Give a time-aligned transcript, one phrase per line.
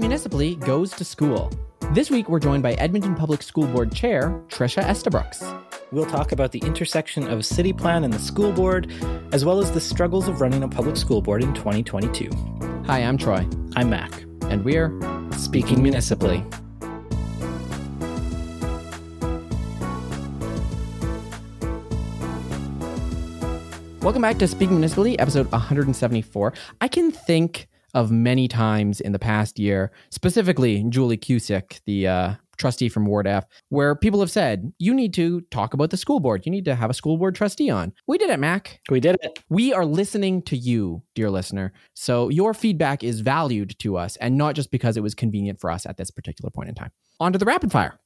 [0.00, 1.52] Municipally goes to school.
[1.92, 5.44] This week, we're joined by Edmonton Public School Board Chair Trisha Estabrooks.
[5.92, 8.90] We'll talk about the intersection of city plan and the school board,
[9.32, 12.30] as well as the struggles of running a public school board in 2022.
[12.86, 13.46] Hi, I'm Troy.
[13.76, 14.22] I'm Mac.
[14.44, 14.90] And we're
[15.36, 16.42] Speaking Municipally.
[24.00, 26.54] Welcome back to Speaking Municipally, episode 174.
[26.80, 32.34] I can think of many times in the past year, specifically Julie Kusiek, the uh,
[32.58, 36.20] trustee from Ward F, where people have said, you need to talk about the school
[36.20, 36.44] board.
[36.44, 37.92] You need to have a school board trustee on.
[38.06, 38.80] We did it, Mac.
[38.90, 39.42] We did it.
[39.48, 41.72] We are listening to you, dear listener.
[41.94, 45.70] So your feedback is valued to us, and not just because it was convenient for
[45.70, 46.90] us at this particular point in time.
[47.18, 47.99] On to the rapid fire.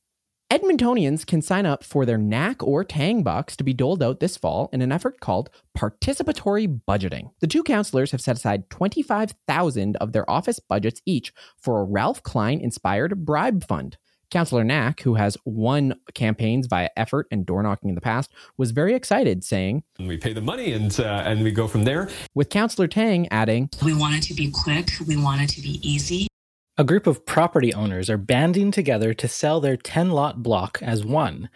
[0.55, 4.37] Edmontonians can sign up for their Knack or TANG bucks to be doled out this
[4.37, 7.33] fall in an effort called participatory budgeting.
[7.41, 12.23] The two counselors have set aside 25,000 of their office budgets each for a Ralph
[12.23, 13.97] Klein inspired bribe fund.
[14.31, 18.71] Councillor Knack, who has won campaigns via effort and door knocking in the past, was
[18.71, 22.49] very excited, saying, "We pay the money and uh, and we go from there." With
[22.49, 24.89] Councillor Tang adding, "We want it to be quick.
[25.05, 26.29] We want it to be easy."
[26.77, 31.05] A group of property owners are banding together to sell their 10 lot block as
[31.05, 31.49] one.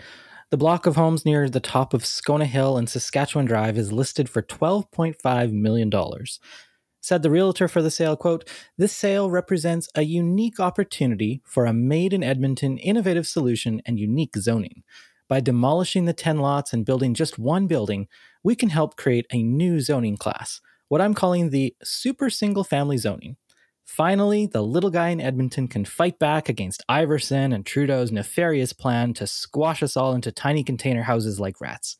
[0.50, 4.28] The block of homes near the top of Scona Hill and Saskatchewan Drive is listed
[4.28, 5.90] for $12.5 million.
[7.00, 11.72] Said the realtor for the sale, quote, This sale represents a unique opportunity for a
[11.72, 14.84] made in Edmonton innovative solution and unique zoning.
[15.26, 18.06] By demolishing the 10 lots and building just one building,
[18.44, 22.98] we can help create a new zoning class, what I'm calling the super single family
[22.98, 23.36] zoning.
[23.88, 29.14] Finally, the little guy in Edmonton can fight back against Iveson and Trudeau's nefarious plan
[29.14, 31.96] to squash us all into tiny container houses like rats.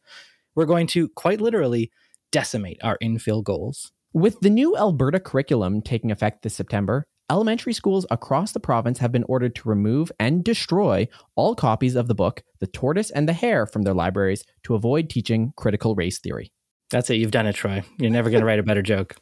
[0.54, 1.90] We're going to, quite literally,
[2.30, 3.90] decimate our infill goals.
[4.12, 9.10] With the new Alberta curriculum taking effect this September, elementary schools across the province have
[9.10, 13.32] been ordered to remove and destroy all copies of the book The Tortoise and the
[13.32, 16.52] Hare from their libraries to avoid teaching critical race theory.
[16.90, 17.16] That's it.
[17.16, 17.82] You've done it, Troy.
[17.98, 19.16] You're never going to write a better joke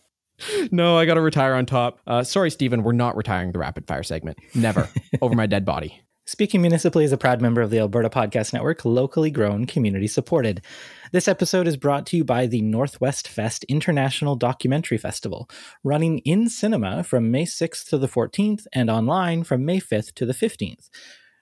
[0.70, 2.00] no, I got to retire on top.
[2.06, 4.38] Uh, sorry, Stephen, we're not retiring the rapid fire segment.
[4.54, 4.88] Never.
[5.22, 6.02] Over my dead body.
[6.28, 10.60] Speaking Municipally is a proud member of the Alberta Podcast Network, locally grown, community supported.
[11.12, 15.48] This episode is brought to you by the Northwest Fest International Documentary Festival,
[15.84, 20.26] running in cinema from May 6th to the 14th and online from May 5th to
[20.26, 20.90] the 15th.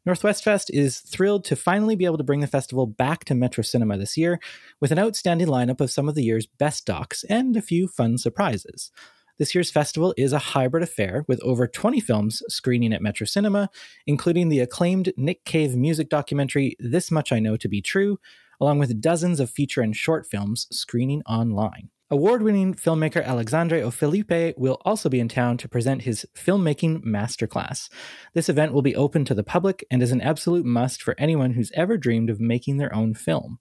[0.06, 3.62] Northwest Fest is thrilled to finally be able to bring the festival back to Metro
[3.62, 4.38] Cinema this year
[4.78, 8.18] with an outstanding lineup of some of the year's best docs and a few fun
[8.18, 8.90] surprises.
[9.38, 13.70] This year's festival is a hybrid affair with over 20 films screening at Metro Cinema,
[14.06, 18.18] including the acclaimed Nick Cave music documentary This Much I Know to Be True,
[18.60, 21.88] along with dozens of feature and short films screening online.
[22.10, 23.90] Award winning filmmaker Alexandre O.
[23.90, 27.88] Philippe will also be in town to present his filmmaking masterclass.
[28.34, 31.52] This event will be open to the public and is an absolute must for anyone
[31.52, 33.58] who's ever dreamed of making their own film.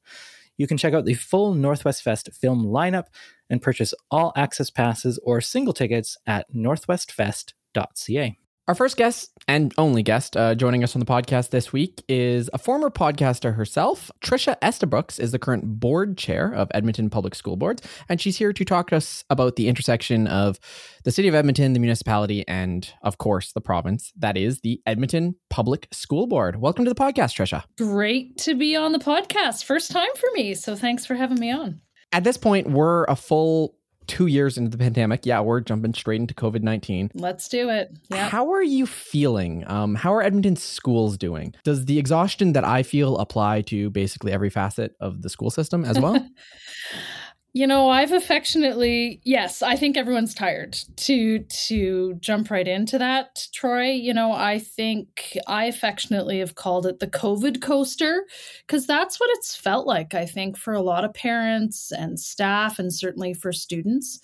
[0.57, 3.05] You can check out the full Northwest Fest film lineup
[3.49, 8.37] and purchase all access passes or single tickets at northwestfest.ca.
[8.65, 12.49] Our first guest and only guest uh, joining us on the podcast this week is
[12.53, 14.09] a former podcaster herself.
[14.23, 18.53] Trisha Estabrooks is the current board chair of Edmonton Public School Boards, and she's here
[18.53, 20.61] to talk to us about the intersection of
[21.03, 24.13] the city of Edmonton, the municipality, and of course the province.
[24.15, 26.61] That is the Edmonton Public School Board.
[26.61, 27.65] Welcome to the podcast, Trisha.
[27.77, 29.65] Great to be on the podcast.
[29.65, 31.81] First time for me, so thanks for having me on.
[32.13, 33.75] At this point, we're a full
[34.07, 35.25] two years into the pandemic.
[35.25, 37.11] Yeah, we're jumping straight into COVID 19.
[37.13, 37.95] Let's do it.
[38.09, 38.29] Yeah.
[38.29, 39.63] How are you feeling?
[39.67, 41.53] Um, how are Edmonton schools doing?
[41.63, 45.85] Does the exhaustion that I feel apply to basically every facet of the school system
[45.85, 46.27] as well?
[47.55, 53.47] You know, I've affectionately, yes, I think everyone's tired to to jump right into that,
[53.53, 53.91] Troy.
[53.91, 58.25] You know, I think I affectionately have called it the COVID coaster
[58.65, 62.79] because that's what it's felt like, I think, for a lot of parents and staff
[62.79, 64.19] and certainly for students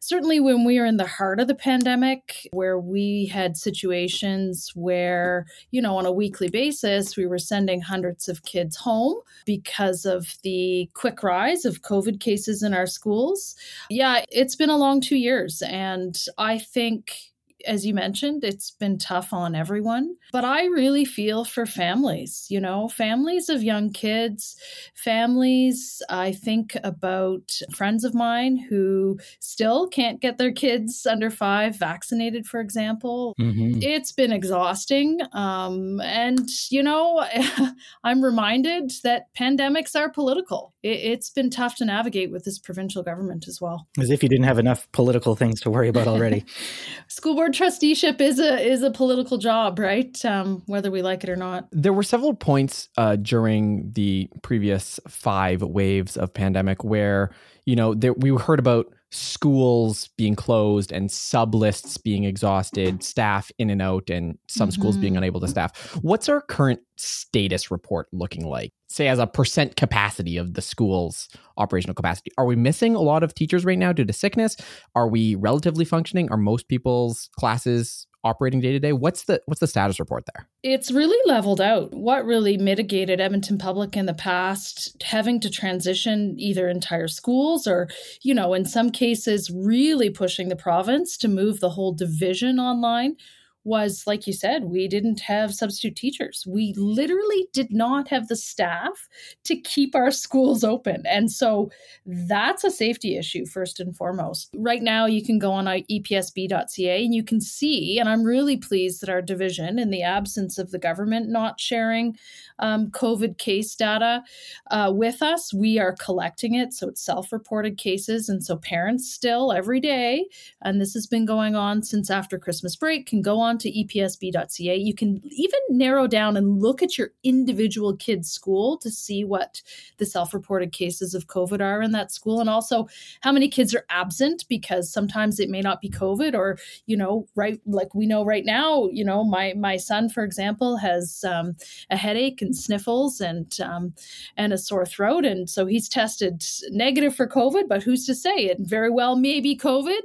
[0.00, 5.46] certainly when we were in the heart of the pandemic, where we had situations where,
[5.70, 10.36] you know, on a weekly basis, we were sending hundreds of kids home because of
[10.42, 13.54] the quick rise of COVID cases in our schools.
[13.88, 15.62] Yeah, it's been a long two years.
[15.62, 17.29] And I think
[17.66, 20.16] as you mentioned, it's been tough on everyone.
[20.32, 24.56] But I really feel for families, you know, families of young kids,
[24.94, 26.02] families.
[26.08, 32.46] I think about friends of mine who still can't get their kids under five vaccinated,
[32.46, 33.34] for example.
[33.40, 33.82] Mm-hmm.
[33.82, 35.20] It's been exhausting.
[35.32, 37.26] Um, and, you know,
[38.04, 40.74] I'm reminded that pandemics are political.
[40.82, 43.88] It, has been tough to navigate with this provincial government as well.
[43.98, 46.44] As if you didn't have enough political things to worry about already.
[47.08, 50.24] School board trusteeship is a is a political job, right?
[50.24, 51.68] Um, whether we like it or not.
[51.72, 57.30] There were several points uh, during the previous five waves of pandemic where
[57.64, 63.50] you know there, we heard about schools being closed and sub lists being exhausted, staff
[63.58, 64.80] in and out, and some mm-hmm.
[64.80, 65.18] schools being mm-hmm.
[65.18, 65.98] unable to staff.
[66.02, 68.72] What's our current status report looking like?
[68.88, 72.30] Say, as a percent capacity of the school's operational capacity.
[72.38, 74.56] Are we missing a lot of teachers right now due to sickness?
[74.94, 76.30] Are we relatively functioning?
[76.30, 78.92] Are most people's classes operating day to day.
[78.92, 80.46] What's the what's the status report there?
[80.62, 81.94] It's really leveled out.
[81.94, 87.88] What really mitigated Edmonton Public in the past having to transition either entire schools or,
[88.22, 93.16] you know, in some cases really pushing the province to move the whole division online
[93.64, 96.44] was like you said, we didn't have substitute teachers.
[96.48, 99.08] We literally did not have the staff
[99.44, 101.02] to keep our schools open.
[101.06, 101.70] And so
[102.06, 104.50] that's a safety issue, first and foremost.
[104.56, 109.02] Right now, you can go on epsb.ca and you can see, and I'm really pleased
[109.02, 112.16] that our division, in the absence of the government not sharing
[112.58, 114.22] um, COVID case data
[114.70, 116.72] uh, with us, we are collecting it.
[116.72, 118.28] So it's self reported cases.
[118.28, 120.26] And so parents still every day,
[120.62, 123.70] and this has been going on since after Christmas break, can go on on to
[123.70, 124.76] epsb.ca.
[124.76, 129.60] You can even narrow down and look at your individual kid's school to see what
[129.98, 132.88] the self reported cases of COVID are in that school and also
[133.20, 137.26] how many kids are absent because sometimes it may not be COVID or, you know,
[137.34, 141.56] right, like we know right now, you know, my, my son, for example, has um,
[141.90, 143.92] a headache and sniffles and, um,
[144.36, 145.24] and a sore throat.
[145.24, 149.40] And so he's tested negative for COVID, but who's to say it very well may
[149.40, 150.00] be COVID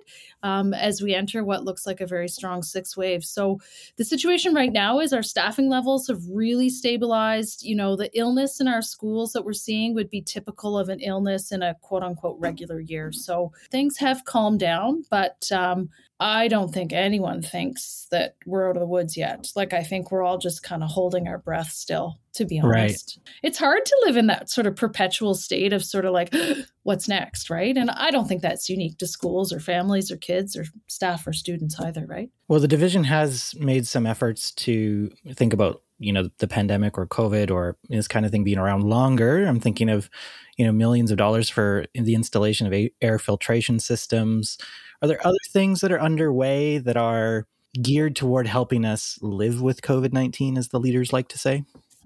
[0.46, 3.26] um, as we enter what looks like a very strong sixth wave.
[3.26, 3.60] So
[3.96, 7.64] the situation right now is our staffing levels have really stabilized.
[7.64, 11.00] You know, the illness in our schools that we're seeing would be typical of an
[11.00, 13.12] illness in a quote unquote regular year.
[13.12, 15.90] So things have calmed down, but um,
[16.20, 19.52] I don't think anyone thinks that we're out of the woods yet.
[19.56, 23.20] Like, I think we're all just kind of holding our breath still, to be honest.
[23.20, 23.34] Right.
[23.44, 26.34] It's hard to live in that sort of perpetual state of sort of like,
[26.84, 27.76] what's next, right?
[27.76, 31.34] And I don't think that's unique to schools or families or kids or staff or
[31.34, 32.30] students either, right?
[32.48, 37.08] Well, the division has made some efforts to think about you know the pandemic or
[37.08, 40.10] covid or this kind of thing being around longer i'm thinking of
[40.58, 44.58] you know millions of dollars for the installation of air filtration systems
[45.02, 47.48] are there other things that are underway that are
[47.82, 51.64] geared toward helping us live with COVID 19, as the leaders like to say?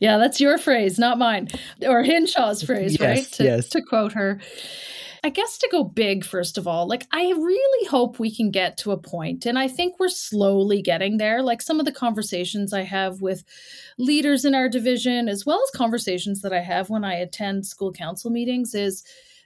[0.00, 1.48] yeah, that's your phrase, not mine,
[1.82, 3.32] or Hinshaw's phrase, yes, right?
[3.32, 3.68] To, yes.
[3.70, 4.40] to quote her.
[5.24, 8.76] I guess to go big, first of all, like I really hope we can get
[8.78, 11.42] to a point, and I think we're slowly getting there.
[11.42, 13.44] Like some of the conversations I have with
[13.98, 17.92] leaders in our division, as well as conversations that I have when I attend school
[17.92, 19.04] council meetings, is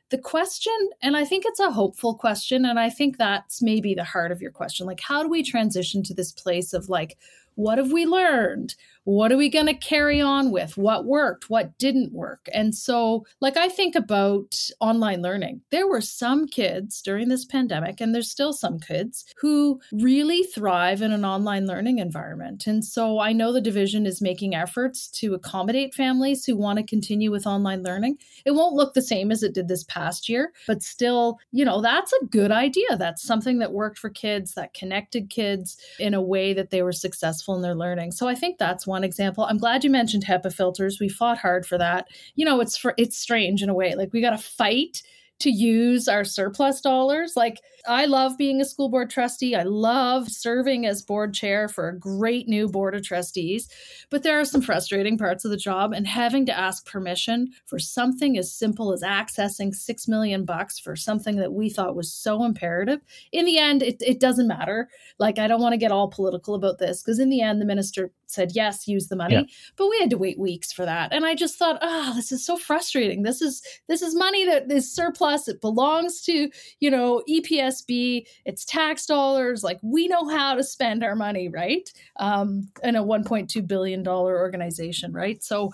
[0.09, 4.05] the question, and I think it's a hopeful question, and I think that's maybe the
[4.05, 4.87] heart of your question.
[4.87, 7.19] Like, how do we transition to this place of like,
[7.57, 8.77] what have we learned?
[9.07, 10.77] What are we going to carry on with?
[10.77, 11.49] What worked?
[11.49, 12.49] What didn't work?
[12.53, 15.61] And so, like, I think about online learning.
[15.71, 21.03] There were some kids during this pandemic, and there's still some kids who really thrive
[21.03, 22.67] in an online learning environment.
[22.67, 26.85] And so, I know the division is making efforts to accommodate families who want to
[26.85, 28.19] continue with online learning.
[28.45, 31.81] It won't look the same as it did this past year, but still, you know,
[31.81, 32.97] that's a good idea.
[32.97, 36.93] That's something that worked for kids, that connected kids in a way that they were
[36.93, 38.11] successful in their learning.
[38.11, 39.45] So, I think that's one one example.
[39.45, 40.99] I'm glad you mentioned HEPA filters.
[40.99, 42.09] We fought hard for that.
[42.35, 43.95] You know, it's for, it's strange in a way.
[43.95, 45.03] Like we got to fight
[45.39, 47.35] to use our surplus dollars.
[47.37, 49.55] Like, I love being a school board trustee.
[49.55, 53.69] I love serving as board chair for a great new board of trustees.
[54.11, 57.79] But there are some frustrating parts of the job, and having to ask permission for
[57.79, 62.43] something as simple as accessing six million bucks for something that we thought was so
[62.43, 63.01] imperative.
[63.31, 64.89] In the end, it, it doesn't matter.
[65.19, 67.67] Like, I don't want to get all political about this because in the end, the
[67.67, 69.43] minister said yes, use the money, yeah.
[69.77, 71.13] but we had to wait weeks for that.
[71.13, 73.23] And I just thought, oh, this is so frustrating.
[73.23, 75.26] This is this is money that is surplus.
[75.49, 78.27] It belongs to you know EPSB.
[78.45, 79.63] It's tax dollars.
[79.63, 81.91] Like we know how to spend our money, right?
[82.17, 85.43] Um, in a 1.2 billion dollar organization, right?
[85.43, 85.73] So,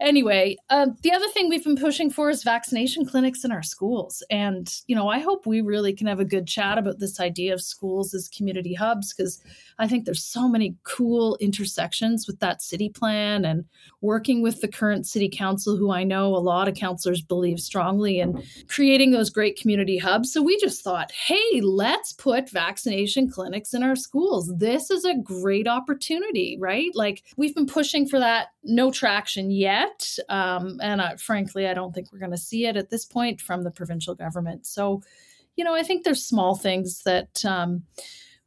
[0.00, 4.22] anyway, um, the other thing we've been pushing for is vaccination clinics in our schools,
[4.30, 7.54] and you know, I hope we really can have a good chat about this idea
[7.54, 9.42] of schools as community hubs because
[9.78, 13.64] I think there's so many cool intersections with that city plan and
[14.00, 18.20] working with the current city council, who I know a lot of councilors believe strongly
[18.20, 20.32] in creating those great community hubs.
[20.32, 24.52] So we just thought, hey, let's put vaccination clinics in our schools.
[24.56, 26.90] This is a great opportunity, right?
[26.94, 30.16] Like we've been pushing for that, no traction yet.
[30.28, 33.40] Um, and I, frankly, I don't think we're going to see it at this point
[33.40, 34.66] from the provincial government.
[34.66, 35.02] So,
[35.56, 37.84] you know, I think there's small things that, um,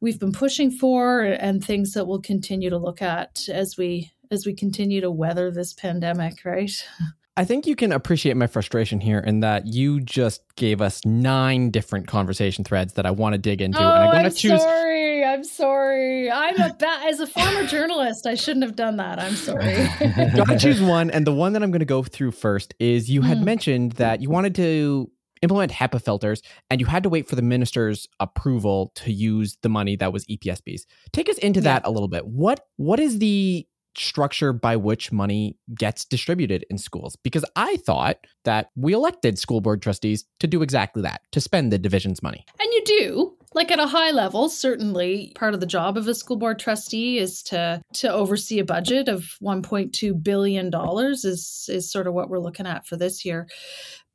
[0.01, 4.45] we've been pushing for and things that we'll continue to look at as we as
[4.45, 6.71] we continue to weather this pandemic, right?
[7.37, 11.69] I think you can appreciate my frustration here in that you just gave us nine
[11.69, 14.37] different conversation threads that I want to dig into, oh, and I'm going I'm to
[14.37, 14.61] choose.
[14.61, 15.25] sorry.
[15.25, 16.31] I'm sorry.
[16.31, 19.19] I'm a ba- as a former journalist, I shouldn't have done that.
[19.19, 19.75] I'm sorry.
[20.35, 23.09] Got to choose one, and the one that I'm going to go through first is
[23.09, 23.43] you had Hmm.
[23.43, 25.11] mentioned that you wanted to
[25.41, 29.67] implement HEPA filters, and you had to wait for the minister's approval to use the
[29.69, 30.83] money that was EPSBs.
[31.11, 32.25] Take us into that a little bit.
[32.25, 37.15] What what is the structure by which money gets distributed in schools?
[37.15, 41.71] Because I thought that we elected school board trustees to do exactly that, to spend
[41.71, 42.45] the division's money.
[42.59, 46.13] And you do, like at a high level, certainly part of the job of a
[46.13, 51.89] school board trustee is to to oversee a budget of 1.2 billion dollars is is
[51.89, 53.47] sort of what we're looking at for this year.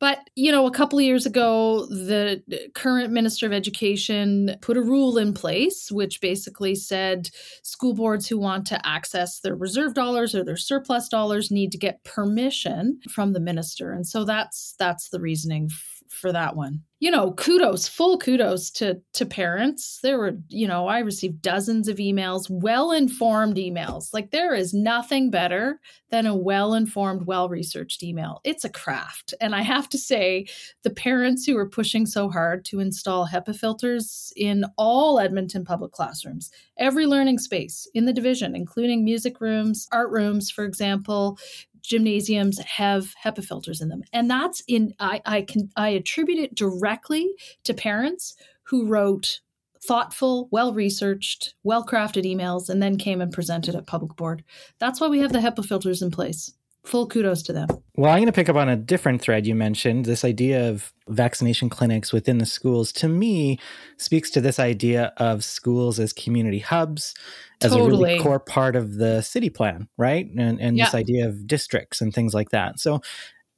[0.01, 2.43] But, you know, a couple of years ago, the
[2.75, 7.29] current Minister of Education put a rule in place which basically said
[7.63, 11.79] school boards who want to access their reserve dollars or their surplus dollars need to
[11.79, 13.93] get permission from the minister.
[13.93, 15.69] And so that's that's the reasoning
[16.11, 16.83] for that one.
[17.03, 20.01] You know, kudos, full kudos to to parents.
[20.03, 24.13] There were, you know, I received dozens of emails, well-informed emails.
[24.13, 28.43] Like there is nothing better than a well-informed, well-researched email.
[28.45, 29.33] It's a craft.
[29.41, 30.47] And I have to say,
[30.83, 35.93] the parents who are pushing so hard to install HEPA filters in all Edmonton public
[35.93, 41.39] classrooms, every learning space in the division, including music rooms, art rooms, for example,
[41.83, 44.03] gymnasiums have HEPA filters in them.
[44.13, 47.31] And that's in I, I can I attribute it directly
[47.65, 49.41] to parents who wrote
[49.83, 54.45] thoughtful, well-researched, well-crafted emails and then came and presented at public board.
[54.79, 56.53] That's why we have the HEPA filters in place.
[56.85, 57.69] Full kudos to them.
[57.97, 60.07] Well, I'm going to pick up on a different thread you mentioned.
[60.07, 63.59] This idea of vaccination clinics within the schools, to me,
[63.99, 67.15] speaks to this idea of schools as community hubs,
[67.63, 70.27] as a really core part of the city plan, right?
[70.39, 72.81] And, and this idea of districts and things like that.
[72.81, 73.03] So,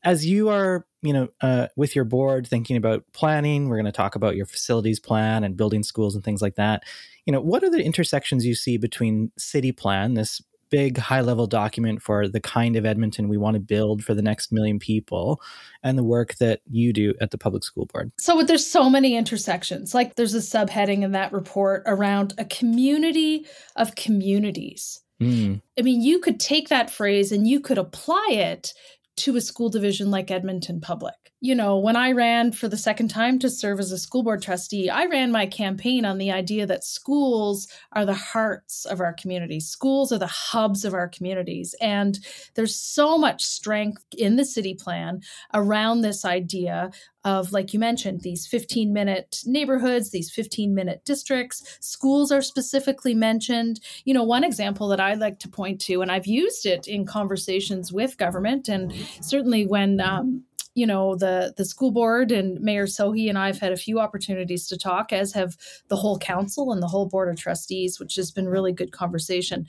[0.05, 3.93] as you are, you know, uh, with your board thinking about planning, we're going to
[3.93, 6.83] talk about your facilities plan and building schools and things like that.
[7.25, 11.47] You know, what are the intersections you see between city plan, this big high level
[11.47, 15.41] document for the kind of Edmonton we want to build for the next million people
[15.83, 18.11] and the work that you do at the public school board.
[18.19, 19.95] So there's so many intersections.
[19.95, 25.03] Like there's a subheading in that report around a community of communities.
[25.21, 25.61] Mm.
[25.79, 28.73] I mean, you could take that phrase and you could apply it
[29.19, 31.32] to a school division like Edmonton Public.
[31.45, 34.43] You know, when I ran for the second time to serve as a school board
[34.43, 39.13] trustee, I ran my campaign on the idea that schools are the hearts of our
[39.13, 39.67] communities.
[39.67, 41.75] Schools are the hubs of our communities.
[41.81, 42.17] And
[42.55, 45.21] there's so much strength in the city plan
[45.53, 46.93] around this idea
[47.25, 51.77] of, like you mentioned, these 15 minute neighborhoods, these 15 minute districts.
[51.81, 53.81] Schools are specifically mentioned.
[54.05, 57.05] You know, one example that I like to point to, and I've used it in
[57.05, 60.45] conversations with government, and certainly when um,
[60.75, 64.67] you know the the school board and Mayor Sohi and I've had a few opportunities
[64.69, 65.57] to talk, as have
[65.89, 69.67] the whole council and the whole board of trustees, which has been really good conversation.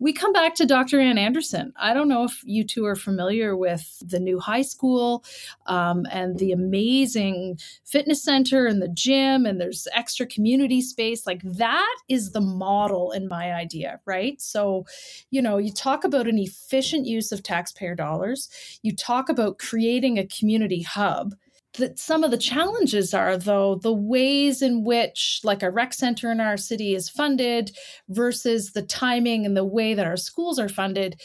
[0.00, 0.98] We come back to Dr.
[0.98, 1.72] Anne Anderson.
[1.76, 5.24] I don't know if you two are familiar with the new high school
[5.66, 11.26] um, and the amazing fitness center and the gym, and there's extra community space.
[11.26, 14.40] Like that is the model in my idea, right?
[14.40, 14.86] So,
[15.30, 18.48] you know, you talk about an efficient use of taxpayer dollars,
[18.82, 20.45] you talk about creating a community
[20.86, 21.34] hub.
[21.78, 26.32] That some of the challenges are though the ways in which like a rec center
[26.32, 27.70] in our city is funded
[28.08, 31.20] versus the timing and the way that our schools are funded.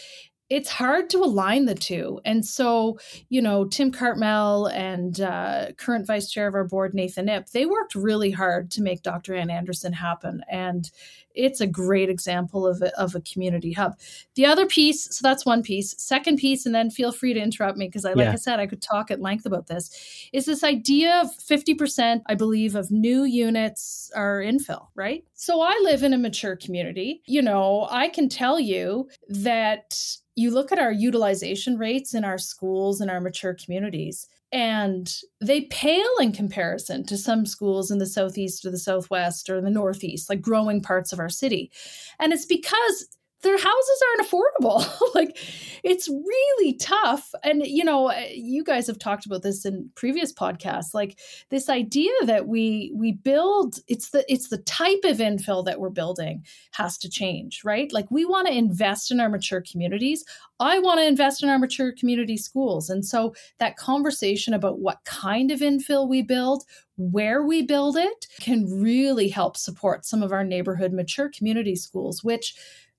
[0.49, 2.19] It's hard to align the two.
[2.25, 2.99] And so
[3.29, 7.65] you know tim cartmell and uh, current vice chair of our board nathan ip they
[7.65, 10.43] worked really hard to make dr anne anderson happen.
[10.49, 10.91] And
[11.35, 13.97] it's a great example of a, of a community hub.
[14.35, 15.95] The other piece so that's one piece.
[16.01, 18.31] Second piece and then feel free to interrupt me because i like Yeah.
[18.33, 19.89] i said i could talk at length about this
[20.33, 25.23] is this idea of 50% i believe of new units are infill right?
[25.33, 27.21] So i live in a mature community.
[27.25, 29.97] You know i can tell you that
[30.35, 35.61] you look at our utilization rates in our schools and our mature communities and they
[35.61, 40.29] pale in comparison to some schools in the southeast or the southwest or the northeast
[40.29, 41.71] like growing parts of our city.
[42.19, 43.07] And it's because
[43.41, 44.85] their houses aren't affordable.
[45.15, 45.37] like
[45.83, 47.33] it's really tough.
[47.43, 50.93] And you know, uh, you guys have talked about this in previous podcasts.
[50.93, 51.19] Like
[51.49, 55.89] this idea that we we build it's the it's the type of infill that we're
[55.89, 57.91] building has to change, right?
[57.91, 60.23] Like we want to invest in our mature communities.
[60.59, 62.89] I want to invest in our mature community schools.
[62.89, 66.63] And so that conversation about what kind of infill we build,
[66.97, 72.23] where we build it can really help support some of our neighborhood mature community schools,
[72.23, 72.53] which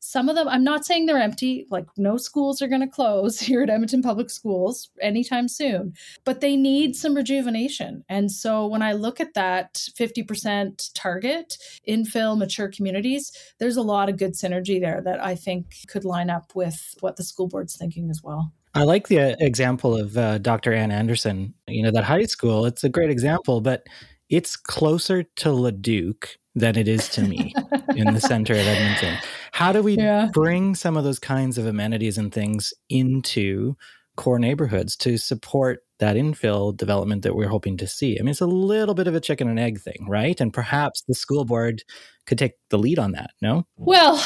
[0.05, 3.39] some of them, I'm not saying they're empty, like no schools are going to close
[3.41, 5.95] here at Edmonton Public Schools anytime soon,
[6.25, 8.05] but they need some rejuvenation.
[8.09, 11.57] And so when I look at that 50% target,
[11.89, 13.31] infill mature communities,
[13.61, 17.15] there's a lot of good synergy there that I think could line up with what
[17.15, 18.53] the school board's thinking as well.
[18.75, 20.73] I like the uh, example of uh, Dr.
[20.73, 21.55] Anne Anderson.
[21.69, 23.87] You know, that high school, it's a great example, but
[24.29, 27.55] it's closer to Leduc than it is to me
[27.95, 29.17] in the center of Edmonton.
[29.53, 30.31] How do we yeah.
[30.33, 33.77] bring some of those kinds of amenities and things into
[34.17, 38.19] core neighborhoods to support that infill development that we're hoping to see?
[38.19, 40.41] I mean, it's a little bit of a chicken and egg thing, right?
[40.41, 41.83] And perhaps the school board
[42.27, 43.67] could take the lead on that, no?
[43.77, 44.25] Well,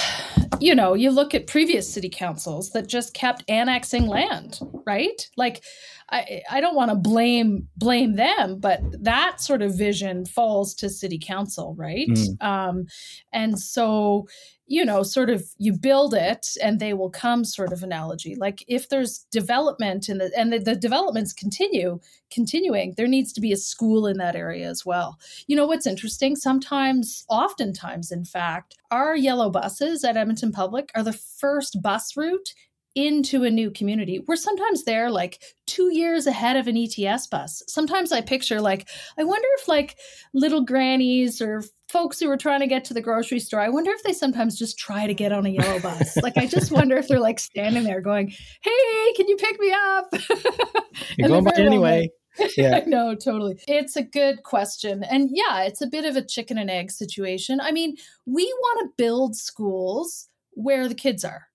[0.61, 5.29] you know, you look at previous city councils that just kept annexing land, right?
[5.37, 5.65] Like
[6.11, 10.89] I I don't want to blame blame them, but that sort of vision falls to
[10.89, 12.09] city council, right?
[12.09, 12.43] Mm.
[12.43, 12.87] Um
[13.33, 14.29] and so
[14.69, 18.35] you know, sort of you build it and they will come sort of analogy.
[18.35, 23.41] Like if there's development in the and the, the, developments continue continuing, there needs to
[23.41, 25.19] be a school in that area as well.
[25.47, 26.35] You know what's interesting?
[26.35, 32.53] Sometimes, oftentimes, in fact, our yellow buses at Edmonton Public are the first bus route
[32.97, 34.19] into a new community.
[34.27, 37.63] We're sometimes there like two years ahead of an ETS bus.
[37.69, 38.89] Sometimes I picture like,
[39.19, 39.99] I wonder if like
[40.33, 43.91] little grannies or folks who are trying to get to the grocery store, I wonder
[43.91, 46.17] if they sometimes just try to get on a yellow bus.
[46.23, 49.73] like, I just wonder if they're like standing there going, Hey, can you pick me
[49.73, 50.09] up?
[51.19, 52.11] You're going by anyway.
[52.55, 52.85] Yeah.
[52.87, 53.59] no, totally.
[53.67, 55.03] It's a good question.
[55.03, 57.63] And yeah, it's a bit of a chicken and egg situation.
[57.63, 61.47] I mean, we want to build schools where the kids are.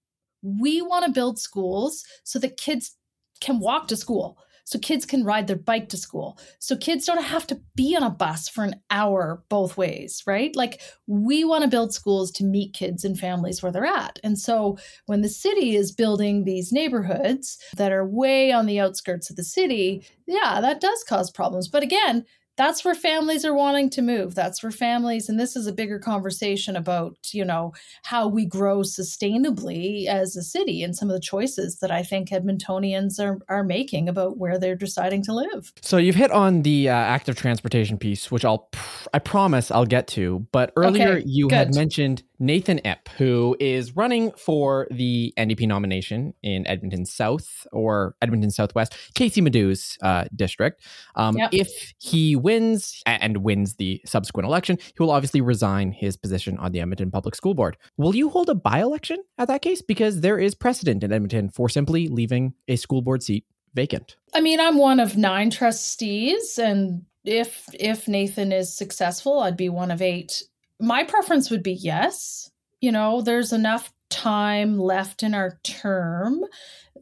[0.42, 2.96] We want to build schools so that kids
[3.40, 4.38] can walk to school
[4.72, 6.40] so kids can ride their bike to school.
[6.60, 10.56] So kids don't have to be on a bus for an hour both ways, right?
[10.56, 14.20] Like we want to build schools to meet kids and families where they're at.
[14.24, 19.30] And so when the city is building these neighborhoods that are way on the outskirts
[19.30, 21.68] of the city, yeah, that does cause problems.
[21.68, 22.26] But again,
[22.58, 25.98] that's where families are wanting to move that's where families and this is a bigger
[25.98, 31.20] conversation about you know how we grow sustainably as a city and some of the
[31.20, 35.98] choices that i think edmontonians are, are making about where they're deciding to live so
[35.98, 40.08] you've hit on the uh, active transportation piece which i'll pr- i promise i'll get
[40.08, 41.56] to but earlier okay, you good.
[41.56, 48.16] had mentioned Nathan Ip, who is running for the NDP nomination in Edmonton South or
[48.20, 50.82] Edmonton Southwest, Kaycee Madu's uh, district.
[51.16, 51.52] Um, yep.
[51.54, 56.72] If he wins and wins the subsequent election, he will obviously resign his position on
[56.72, 57.78] the Edmonton Public School Board.
[57.98, 59.84] Will you hold a by election at that case?
[59.84, 64.16] Because there is precedent in Edmonton for simply leaving a school board seat vacant.
[64.34, 69.70] I mean, I'm one of nine trustees, and if if Nathan is successful, I'd be
[69.70, 70.42] one of eight
[70.82, 72.50] my preference would be yes.
[72.82, 76.42] You know, there's enough time left in our term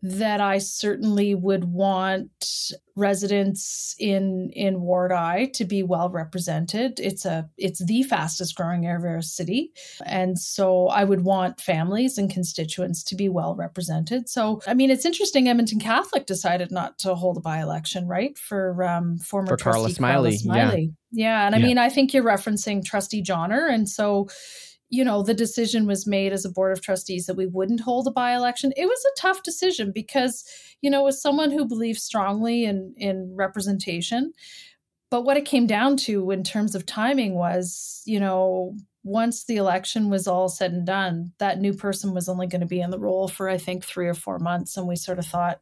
[0.01, 6.99] that I certainly would want residents in in Ward I to be well represented.
[6.99, 9.71] It's a it's the fastest growing area of our city,
[10.05, 14.29] and so I would want families and constituents to be well represented.
[14.29, 15.49] So I mean, it's interesting.
[15.49, 19.89] Edmonton Catholic decided not to hold a by election, right, for um, former for Carla
[19.89, 20.31] Smiley.
[20.31, 20.81] Carla Smiley.
[20.81, 20.98] Yeah.
[21.11, 21.65] Yeah, and I yeah.
[21.65, 24.29] mean, I think you're referencing Trustee Johner, and so
[24.89, 28.07] you know, the decision was made as a board of trustees that we wouldn't hold
[28.07, 28.73] a by election.
[28.75, 30.43] It was a tough decision because,
[30.81, 34.33] you know, as someone who believes strongly in in representation,
[35.11, 39.57] but what it came down to in terms of timing was, you know, once the
[39.57, 42.89] election was all said and done, that new person was only going to be in
[42.91, 45.61] the role for I think 3 or 4 months and we sort of thought,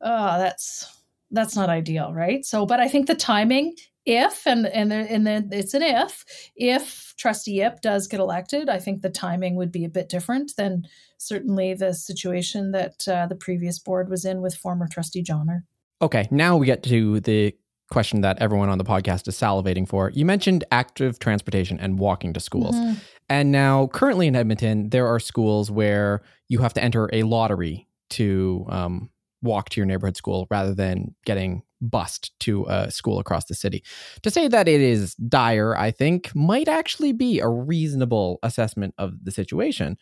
[0.00, 0.86] "Oh, that's
[1.30, 5.26] that's not ideal, right?" So, but I think the timing if and and there, and
[5.26, 9.72] then it's an if if trustee yip does get elected i think the timing would
[9.72, 10.86] be a bit different than
[11.18, 15.62] certainly the situation that uh, the previous board was in with former trustee johner.
[16.00, 17.54] Okay now we get to the
[17.90, 20.10] question that everyone on the podcast is salivating for.
[20.10, 22.74] You mentioned active transportation and walking to schools.
[22.76, 22.94] Mm-hmm.
[23.28, 27.88] and now currently in edmonton there are schools where you have to enter a lottery
[28.10, 29.10] to um,
[29.42, 33.82] walk to your neighborhood school rather than getting bust to a school across the city.
[34.22, 39.12] To say that it is dire, I think, might actually be a reasonable assessment of
[39.22, 39.96] the situation.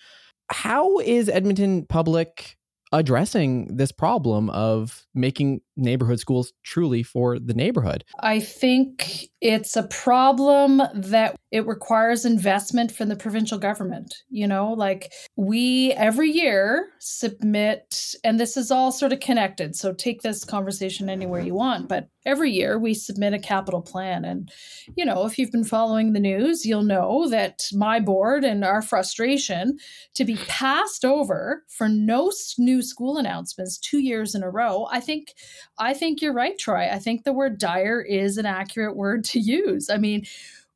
[0.50, 2.56] how is Edmonton Public
[2.92, 8.04] addressing this problem of making neighborhood schools truly for the neighborhood?
[8.20, 14.14] I think it's a problem that it requires investment from the provincial government.
[14.28, 19.76] You know, like we every year submit, and this is all sort of connected.
[19.76, 24.24] So take this conversation anywhere you want, but every year we submit a capital plan.
[24.24, 24.50] And,
[24.96, 28.82] you know, if you've been following the news, you'll know that my board and our
[28.82, 29.76] frustration
[30.14, 35.00] to be passed over for no new school announcements two years in a row, I
[35.00, 35.34] think
[35.78, 36.88] I think you're right, Troy.
[36.90, 39.90] I think the word dire is an accurate word to use.
[39.90, 40.24] I mean,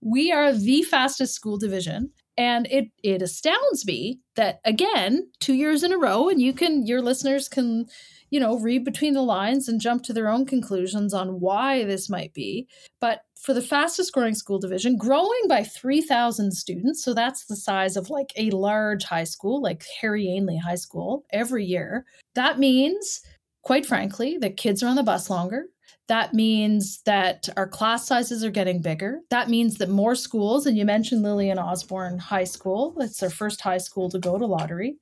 [0.00, 2.10] we are the fastest school division.
[2.36, 6.86] And it it astounds me that again, two years in a row, and you can
[6.86, 7.86] your listeners can,
[8.30, 12.08] you know, read between the lines and jump to their own conclusions on why this
[12.08, 12.68] might be.
[13.00, 17.02] But for the fastest growing school division, growing by 3,000 students.
[17.02, 21.24] So that's the size of like a large high school, like Harry Ainlay High School
[21.30, 22.04] every year.
[22.34, 23.20] That means
[23.68, 25.66] quite frankly, that kids are on the bus longer.
[26.06, 29.20] That means that our class sizes are getting bigger.
[29.28, 33.60] That means that more schools, and you mentioned Lillian Osborne High School, it's their first
[33.60, 34.96] high school to go to lottery.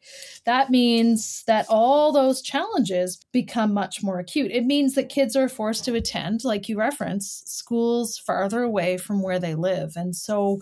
[0.47, 4.51] That means that all those challenges become much more acute.
[4.51, 9.23] It means that kids are forced to attend, like you reference, schools farther away from
[9.23, 9.93] where they live.
[9.95, 10.59] And so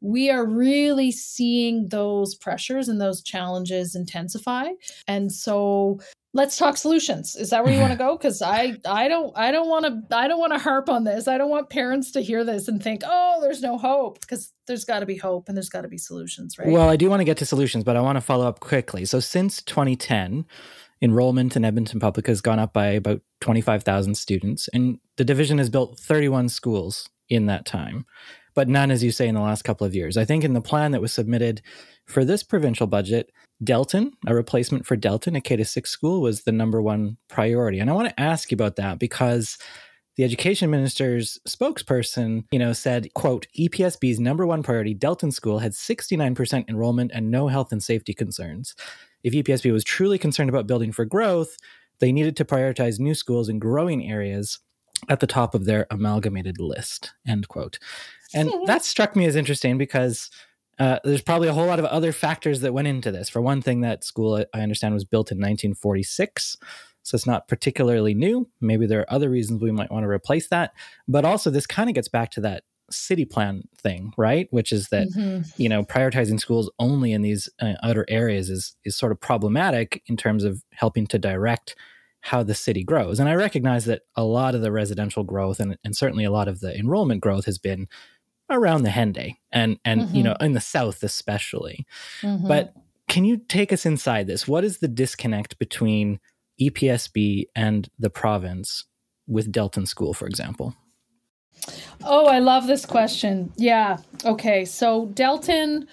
[0.00, 4.68] we are really seeing those pressures and those challenges intensify.
[5.08, 5.98] And so
[6.34, 7.34] let's talk solutions.
[7.34, 8.08] Is that where you want to go?
[8.18, 11.28] Because i i don't i don't want to i don't want to harp on this.
[11.28, 14.84] I don't want parents to hear this and think oh there's no hope because there's
[14.84, 16.68] got to be hope and there's got to be solutions right?
[16.68, 19.04] Well i do want to get to solutions but i want to follow up quickly.
[19.04, 20.46] So since 2010
[21.00, 25.70] enrollment in edmonton public has gone up by about 25000 students and the division has
[25.70, 28.04] built 31 schools in that time
[28.58, 30.16] but none as you say in the last couple of years.
[30.16, 31.62] I think in the plan that was submitted
[32.06, 33.30] for this provincial budget
[33.62, 37.78] Delton, a replacement for Delton, a K to six school, was the number one priority.
[37.80, 39.58] And I want to ask you about that because
[40.16, 45.72] the education minister's spokesperson, you know, said, quote, EPSB's number one priority, Delton School, had
[45.72, 48.74] 69% enrollment and no health and safety concerns.
[49.22, 51.56] If EPSB was truly concerned about building for growth,
[52.00, 54.58] they needed to prioritize new schools in growing areas
[55.08, 57.78] at the top of their amalgamated list, end quote.
[58.34, 60.30] And that struck me as interesting because
[60.78, 63.28] uh, there's probably a whole lot of other factors that went into this.
[63.28, 66.56] For one thing, that school, I understand, was built in 1946.
[67.02, 68.48] So it's not particularly new.
[68.60, 70.72] Maybe there are other reasons we might want to replace that.
[71.06, 74.48] But also, this kind of gets back to that city plan thing, right?
[74.50, 75.42] Which is that mm-hmm.
[75.60, 80.02] you know prioritizing schools only in these uh, outer areas is is sort of problematic
[80.06, 81.74] in terms of helping to direct
[82.20, 83.20] how the city grows.
[83.20, 86.48] And I recognize that a lot of the residential growth and, and certainly a lot
[86.48, 87.86] of the enrollment growth has been
[88.50, 90.16] around the Henday and and mm-hmm.
[90.16, 91.86] you know in the South especially.
[92.22, 92.48] Mm-hmm.
[92.48, 92.74] But
[93.08, 94.46] can you take us inside this?
[94.46, 96.20] What is the disconnect between
[96.60, 98.84] EPSB and the province
[99.26, 100.74] with Delton School, for example?
[102.04, 103.52] Oh, I love this question.
[103.56, 103.98] Yeah.
[104.24, 104.64] Okay.
[104.64, 105.88] So Delton,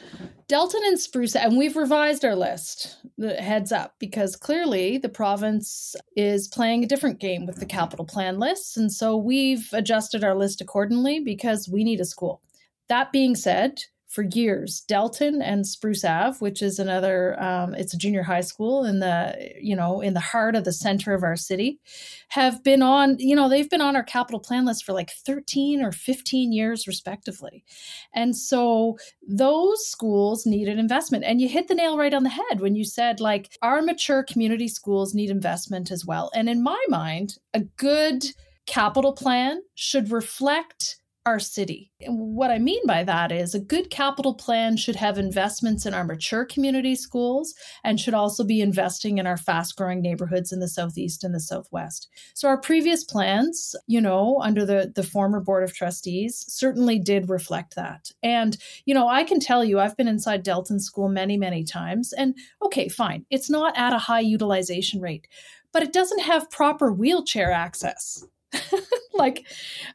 [0.47, 2.97] Delton and Spruce, and we've revised our list.
[3.19, 8.37] Heads up, because clearly the province is playing a different game with the capital plan
[8.37, 12.41] lists, and so we've adjusted our list accordingly because we need a school.
[12.89, 13.81] That being said,
[14.15, 18.85] for years, Delton and Spruce Ave, which is another, um, it's a junior high school
[18.85, 21.81] in the, you know, in the heart of the center of our city,
[22.29, 25.81] have been on, you know, they've been on our capital plan list for like 13
[25.81, 27.65] or 15 years, respectively.
[28.13, 28.97] And so
[29.27, 31.25] those schools needed investment.
[31.25, 34.23] And you hit the nail right on the head when you said, like, our mature
[34.23, 36.31] community schools need investment as well.
[36.33, 38.23] And in my mind, a good
[38.65, 41.91] capital plan should reflect our city.
[42.01, 45.93] And what I mean by that is a good capital plan should have investments in
[45.93, 50.59] our mature community schools and should also be investing in our fast growing neighborhoods in
[50.59, 52.09] the Southeast and the Southwest.
[52.35, 57.29] So our previous plans, you know, under the, the former Board of Trustees, certainly did
[57.29, 58.11] reflect that.
[58.21, 62.13] And, you know, I can tell you, I've been inside Delton School many, many times.
[62.13, 65.27] And okay, fine, it's not at a high utilization rate,
[65.73, 68.23] but it doesn't have proper wheelchair access.
[69.13, 69.45] like,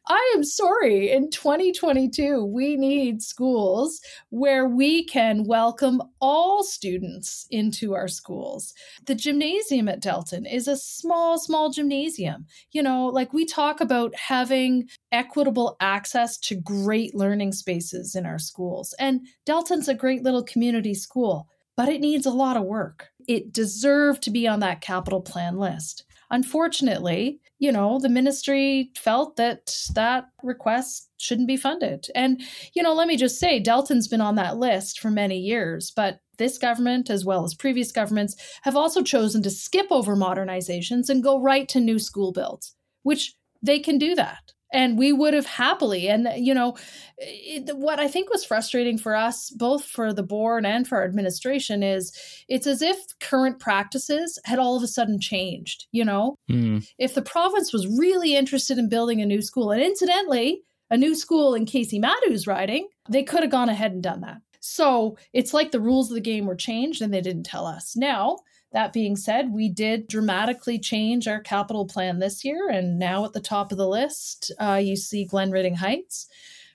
[0.09, 1.11] I am sorry.
[1.11, 8.73] In 2022, we need schools where we can welcome all students into our schools.
[9.07, 12.47] The gymnasium at Delton is a small, small gymnasium.
[12.73, 18.39] You know, like we talk about having equitable access to great learning spaces in our
[18.39, 18.95] schools.
[18.99, 23.09] And Delton's a great little community school, but it needs a lot of work.
[23.29, 26.05] It deserved to be on that capital plan list.
[26.31, 32.07] Unfortunately, you know, the ministry felt that that request shouldn't be funded.
[32.15, 32.41] And,
[32.75, 36.21] you know, let me just say, Delton's been on that list for many years, but
[36.39, 41.23] this government, as well as previous governments, have also chosen to skip over modernizations and
[41.23, 45.47] go right to new school builds, which they can do that and we would have
[45.47, 46.77] happily and you know
[47.19, 51.05] it, what i think was frustrating for us both for the board and for our
[51.05, 52.13] administration is
[52.49, 56.37] it's as if current practices had all of a sudden changed you know?
[56.51, 56.87] Mm.
[56.99, 61.15] if the province was really interested in building a new school and incidentally a new
[61.15, 64.39] school in kaycee madu's riding they could have gone ahead and done that.
[64.61, 67.97] So it's like the rules of the game were changed and they didn't tell us.
[67.97, 68.39] Now
[68.73, 73.33] that being said, we did dramatically change our capital plan this year, and now at
[73.33, 76.29] the top of the list, uh, you see Glenridding Heights,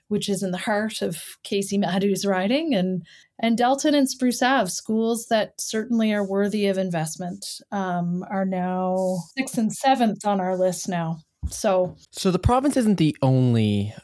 [0.08, 3.02] which is in the heart of Kaycee Madu's riding, and
[3.38, 9.18] and Delton and Spruce Ave, schools that certainly are worthy of investment, um, are now
[9.36, 11.18] sixth and seventh on our list now.
[11.48, 13.94] So, so the province isn't the only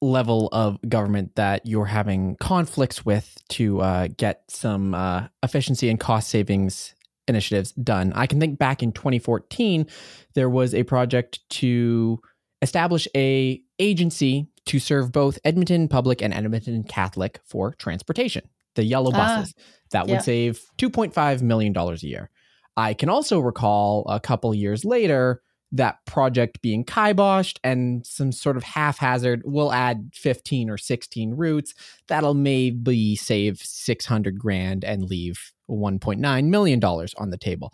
[0.00, 5.98] level of government that you're having conflicts with to uh, get some uh, efficiency and
[5.98, 6.93] cost savings
[7.28, 8.12] initiatives done.
[8.14, 9.86] I can think back in 2014,
[10.34, 12.20] there was a project to
[12.62, 19.10] establish a agency to serve both Edmonton Public and Edmonton Catholic for transportation, the yellow
[19.14, 19.54] ah, buses.
[19.56, 20.20] Ah, that would yeah.
[20.20, 22.30] save $2.5 million a year.
[22.76, 25.42] I can also recall a couple years later
[25.74, 31.74] that project being kiboshed and some sort of haphazard we'll add 15 or 16 routes
[32.06, 37.72] that'll maybe save 600 grand and leave 1.9 million dollars on the table.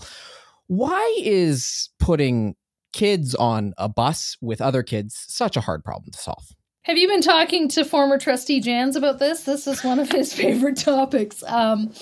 [0.66, 2.54] Why is putting
[2.92, 6.54] kids on a bus with other kids such a hard problem to solve?
[6.82, 9.42] Have you been talking to former trustee janz about this?
[9.42, 11.42] This is one of his favorite topics.
[11.46, 11.92] Um,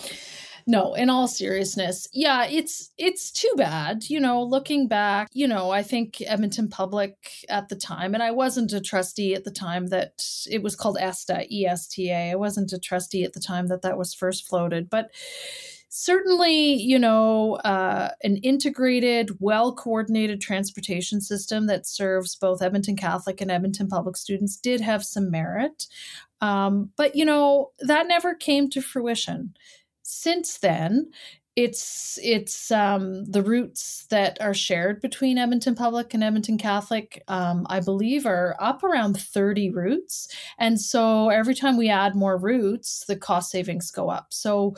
[0.68, 5.70] no in all seriousness yeah it's it's too bad you know looking back you know
[5.70, 9.88] i think edmonton public at the time and i wasn't a trustee at the time
[9.88, 13.98] that it was called esta esta i wasn't a trustee at the time that that
[13.98, 15.10] was first floated but
[15.88, 23.40] certainly, you know, uh, an integrated, well coordinated transportation system that serves both Edmonton Catholic
[23.40, 25.86] and Edmonton Public students did have some merit.
[26.40, 29.54] Um, but, you know, that never came to fruition
[30.08, 31.10] since then,
[31.54, 37.22] it's it's um, the routes that are shared between Edmonton Public and Edmonton Catholic.
[37.28, 42.38] Um, I believe are up around thirty routes, and so every time we add more
[42.38, 44.28] routes, the cost savings go up.
[44.30, 44.76] So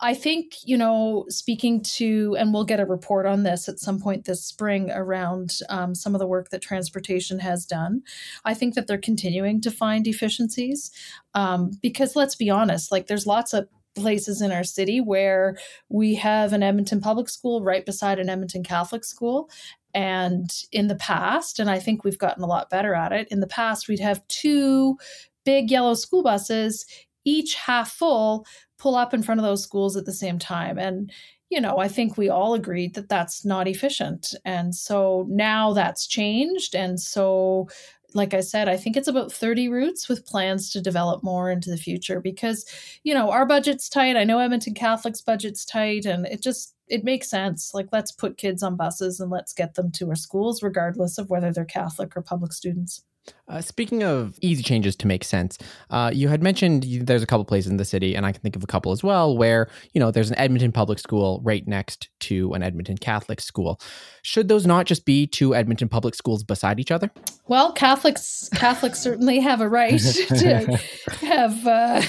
[0.00, 4.00] I think, you know, speaking to, and we'll get a report on this at some
[4.00, 8.02] point this spring around um, some of the work that transportation has done.
[8.44, 10.90] I think that they're continuing to find efficiencies
[11.34, 15.56] um, because let's be honest, like there's lots of places in our city where
[15.88, 19.48] we have an Edmonton public school right beside an Edmonton Catholic school.
[19.94, 23.40] And in the past, and I think we've gotten a lot better at it, in
[23.40, 24.96] the past, we'd have two
[25.44, 26.84] big yellow school buses,
[27.24, 28.44] each half full,
[28.78, 30.78] pull up in front of those schools at the same time.
[30.78, 31.12] And
[31.50, 34.34] you know, I think we all agreed that that's not efficient.
[34.44, 36.74] And so now that's changed.
[36.74, 37.68] And so
[38.14, 41.68] like I said, I think it's about 30 routes with plans to develop more into
[41.68, 42.64] the future because,
[43.02, 44.16] you know, our budget's tight.
[44.16, 47.72] I know Edmonton Catholic's budget's tight and it just it makes sense.
[47.74, 51.28] Like let's put kids on buses and let's get them to our schools regardless of
[51.28, 53.02] whether they're Catholic or public students.
[53.46, 55.58] Uh, speaking of easy changes to make sense,
[55.90, 58.56] uh, you had mentioned there's a couple places in the city, and I can think
[58.56, 62.08] of a couple as well, where you know there's an Edmonton public school right next
[62.20, 63.80] to an Edmonton Catholic school.
[64.22, 67.10] Should those not just be two Edmonton public schools beside each other?
[67.46, 70.80] Well, Catholics Catholics certainly have a right to
[71.20, 71.66] have.
[71.66, 72.02] Uh,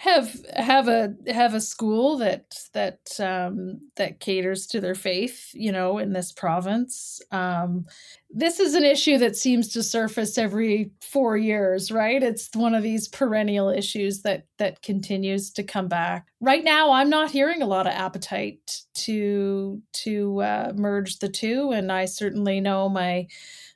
[0.00, 5.70] have have a have a school that that um, that caters to their faith, you
[5.70, 7.20] know, in this province.
[7.30, 7.84] Um,
[8.30, 12.22] this is an issue that seems to surface every four years, right?
[12.22, 16.28] It's one of these perennial issues that that continues to come back.
[16.40, 21.72] Right now, I'm not hearing a lot of appetite to to uh, merge the two,
[21.72, 23.26] and I certainly know my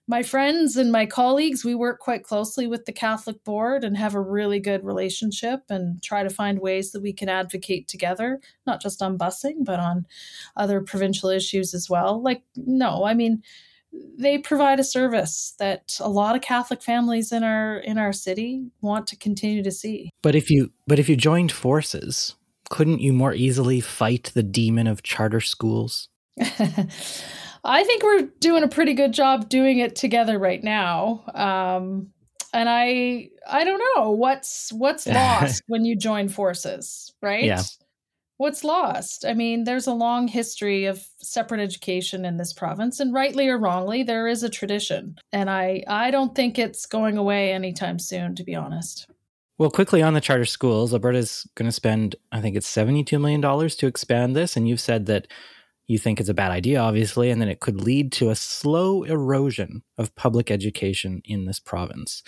[0.06, 4.14] my friends and my colleagues, we work quite closely with the Catholic Board and have
[4.14, 8.82] a really good relationship and try to find ways that we can advocate together, not
[8.82, 10.06] just on busing, but on
[10.56, 12.22] other provincial issues as well.
[12.22, 13.42] Like, no, I mean,
[14.18, 18.66] they provide a service that a lot of Catholic families in our in our city
[18.80, 20.10] want to continue to see.
[20.22, 22.34] But if you but if you joined forces,
[22.70, 26.08] couldn't you more easily fight the demon of charter schools?
[27.64, 31.24] I think we're doing a pretty good job doing it together right now.
[31.34, 32.10] Um,
[32.52, 37.44] and I I don't know what's what's lost when you join forces, right?
[37.44, 37.62] Yeah.
[38.36, 39.24] what's lost?
[39.26, 43.58] I mean, there's a long history of separate education in this province, and rightly or
[43.58, 45.16] wrongly, there is a tradition.
[45.32, 49.06] And I, I don't think it's going away anytime soon, to be honest.
[49.56, 53.40] Well, quickly on the charter schools, Alberta's going to spend, I think it's $72 million
[53.40, 54.56] to expand this.
[54.56, 55.28] And you've said that
[55.86, 59.02] you think it's a bad idea, obviously, and then it could lead to a slow
[59.02, 62.22] erosion of public education in this province.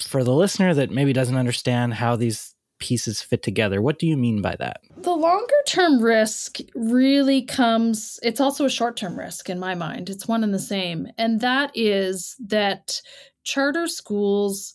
[0.00, 4.16] For the listener that maybe doesn't understand how these pieces fit together, what do you
[4.16, 4.80] mean by that?
[4.98, 10.08] The longer term risk really comes, it's also a short term risk in my mind.
[10.08, 11.08] It's one and the same.
[11.18, 13.00] And that is that
[13.44, 14.74] charter schools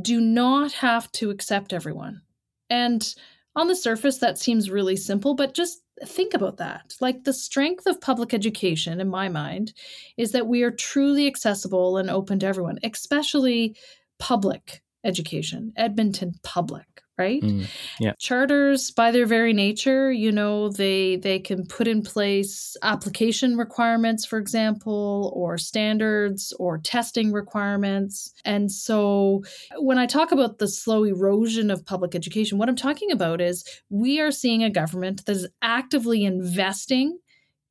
[0.00, 2.22] do not have to accept everyone.
[2.70, 3.14] And
[3.54, 6.94] on the surface, that seems really simple, but just think about that.
[7.00, 9.72] Like the strength of public education, in my mind,
[10.16, 13.76] is that we are truly accessible and open to everyone, especially
[14.18, 17.42] public education, Edmonton public right?
[17.42, 17.66] Mm,
[17.98, 18.12] yeah.
[18.18, 24.24] Charters by their very nature you know they they can put in place application requirements
[24.24, 28.32] for example or standards or testing requirements.
[28.44, 29.42] And so
[29.76, 33.64] when i talk about the slow erosion of public education what i'm talking about is
[33.90, 37.18] we are seeing a government that is actively investing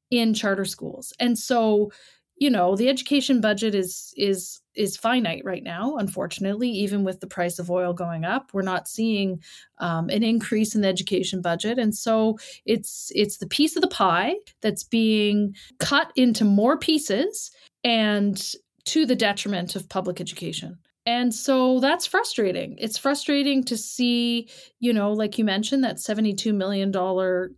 [0.09, 1.13] in charter schools.
[1.19, 1.91] And so
[2.37, 7.27] you know the education budget is is is finite right now unfortunately even with the
[7.27, 9.41] price of oil going up we're not seeing
[9.79, 11.77] um, an increase in the education budget.
[11.77, 17.51] And so it's it's the piece of the pie that's being cut into more pieces
[17.83, 18.53] and
[18.85, 22.75] to the detriment of public education and so that's frustrating.
[22.77, 24.49] It's frustrating to see,
[24.81, 26.91] you know, like you mentioned, that $72 million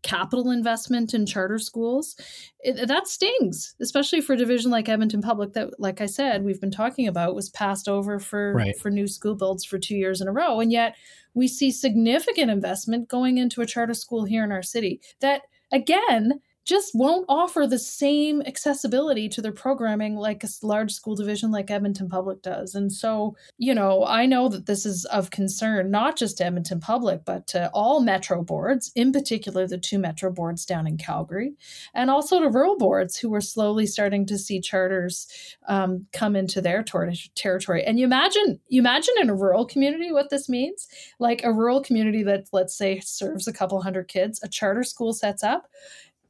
[0.04, 2.16] capital investment in charter schools.
[2.60, 6.62] It, that stings, especially for a division like Edmonton Public that, like I said, we've
[6.62, 8.78] been talking about was passed over for, right.
[8.78, 10.60] for new school builds for two years in a row.
[10.60, 10.96] And yet
[11.34, 16.40] we see significant investment going into a charter school here in our city that, again,
[16.70, 21.72] just won't offer the same accessibility to their programming like a large school division like
[21.72, 22.76] Edmonton Public does.
[22.76, 26.80] And so, you know, I know that this is of concern, not just to Edmonton
[26.80, 31.56] Public, but to all metro boards, in particular the two metro boards down in Calgary,
[31.96, 35.28] and also to rural boards who are slowly starting to see charters
[35.68, 37.84] um, come into their ter- territory.
[37.84, 41.82] And you imagine, you imagine in a rural community what this means, like a rural
[41.82, 45.66] community that, let's say, serves a couple hundred kids, a charter school sets up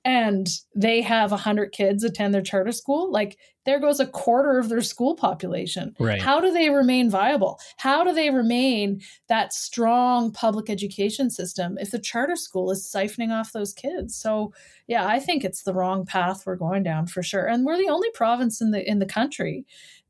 [0.09, 4.67] and they have 100 kids attend their charter school like there goes a quarter of
[4.67, 5.95] their school population.
[5.99, 6.19] Right.
[6.19, 7.59] How do they remain viable?
[7.77, 13.31] How do they remain that strong public education system if the charter school is siphoning
[13.31, 14.15] off those kids?
[14.15, 14.51] So
[14.87, 17.45] yeah i think it's the wrong path we're going down for sure.
[17.45, 19.63] And we're the only province in the in the country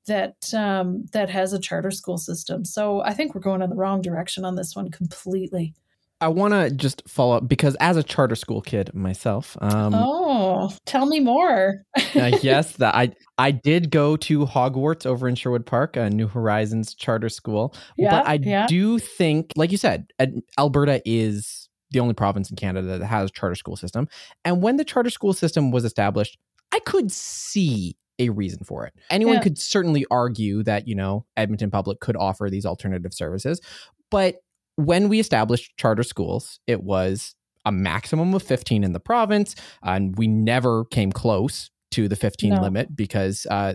[0.08, 2.64] that um, that has a charter school system.
[2.64, 5.74] So i think we're going in the wrong direction on this one completely
[6.22, 10.72] I want to just follow up because as a charter school kid myself, um, oh,
[10.86, 11.84] tell me more.
[11.96, 16.28] uh, yes, that I I did go to Hogwarts over in Sherwood Park, a New
[16.28, 17.74] Horizons charter school.
[17.98, 18.68] Yeah, but I yeah.
[18.68, 20.12] do think, like you said,
[20.58, 24.08] Alberta is the only province in Canada that has a charter school system.
[24.44, 26.38] And when the charter school system was established,
[26.72, 28.94] I could see a reason for it.
[29.10, 29.42] Anyone yeah.
[29.42, 33.62] could certainly argue that, you know, Edmonton Public could offer these alternative services,
[34.12, 34.36] but
[34.80, 40.18] when we established charter schools, it was a maximum of 15 in the province, and
[40.18, 42.62] we never came close to the 15 no.
[42.62, 43.74] limit because uh,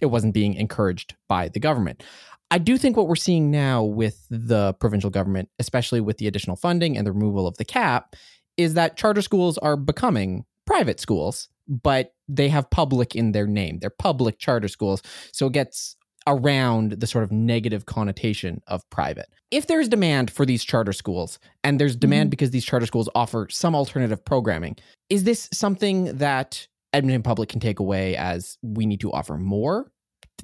[0.00, 2.02] it wasn't being encouraged by the government.
[2.50, 6.56] I do think what we're seeing now with the provincial government, especially with the additional
[6.56, 8.16] funding and the removal of the cap,
[8.56, 13.78] is that charter schools are becoming private schools, but they have public in their name.
[13.80, 15.02] They're public charter schools.
[15.32, 19.26] So it gets around the sort of negative connotation of private.
[19.50, 22.30] If there's demand for these charter schools and there's demand mm-hmm.
[22.30, 24.76] because these charter schools offer some alternative programming,
[25.08, 29.90] is this something that Edmonton Public can take away as we need to offer more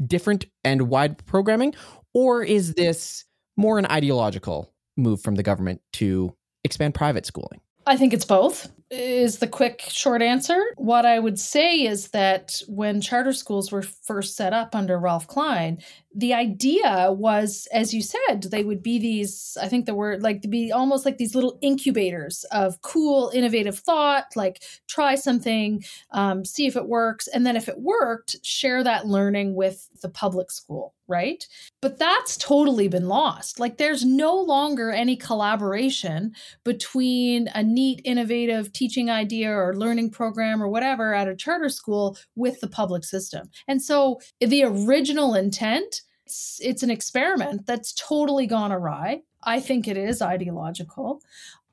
[0.07, 1.75] different and wide programming?
[2.15, 3.25] Or is this
[3.57, 7.61] more an ideological move from the government to expand private schooling?
[7.87, 10.61] I think it's both is the quick short answer.
[10.77, 15.27] What I would say is that when charter schools were first set up under Ralph
[15.27, 15.79] Klein,
[16.15, 20.43] the idea was, as you said, they would be these, I think the word like
[20.43, 26.45] to be almost like these little incubators of cool, innovative thought, like try something, um,
[26.45, 27.29] see if it works.
[27.29, 31.47] And then if it worked, share that learning with the public school, right?
[31.81, 33.59] But that's totally been lost.
[33.59, 40.61] Like there's no longer any collaboration between a neat, innovative teaching idea or learning program
[40.61, 43.49] or whatever at a charter school with the public system.
[43.69, 49.21] And so the original intent, it's, it's an experiment that's totally gone awry.
[49.45, 51.21] I think it is ideological.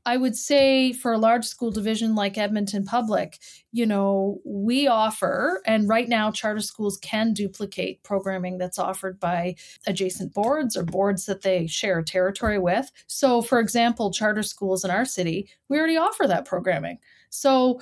[0.05, 3.37] I would say for a large school division like Edmonton Public,
[3.71, 9.55] you know, we offer, and right now charter schools can duplicate programming that's offered by
[9.85, 12.91] adjacent boards or boards that they share territory with.
[13.07, 16.99] So, for example, charter schools in our city, we already offer that programming.
[17.29, 17.79] So,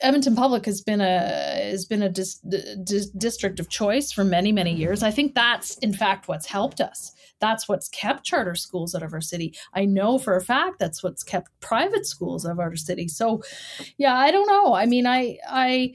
[0.00, 2.38] Edmonton Public has been a has been a dis,
[2.84, 5.02] dis, district of choice for many many years.
[5.02, 7.12] I think that's in fact what's helped us.
[7.40, 9.54] That's what's kept charter schools out of our city.
[9.74, 13.08] I know for a fact that's what's kept private schools out of our city.
[13.08, 13.42] So,
[13.98, 14.74] yeah, I don't know.
[14.74, 15.94] I mean, I I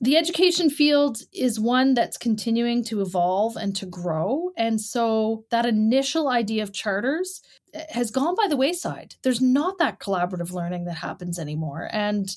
[0.00, 4.50] the education field is one that's continuing to evolve and to grow.
[4.56, 7.40] And so that initial idea of charters
[7.72, 9.14] eh, has gone by the wayside.
[9.22, 11.88] There's not that collaborative learning that happens anymore.
[11.92, 12.34] And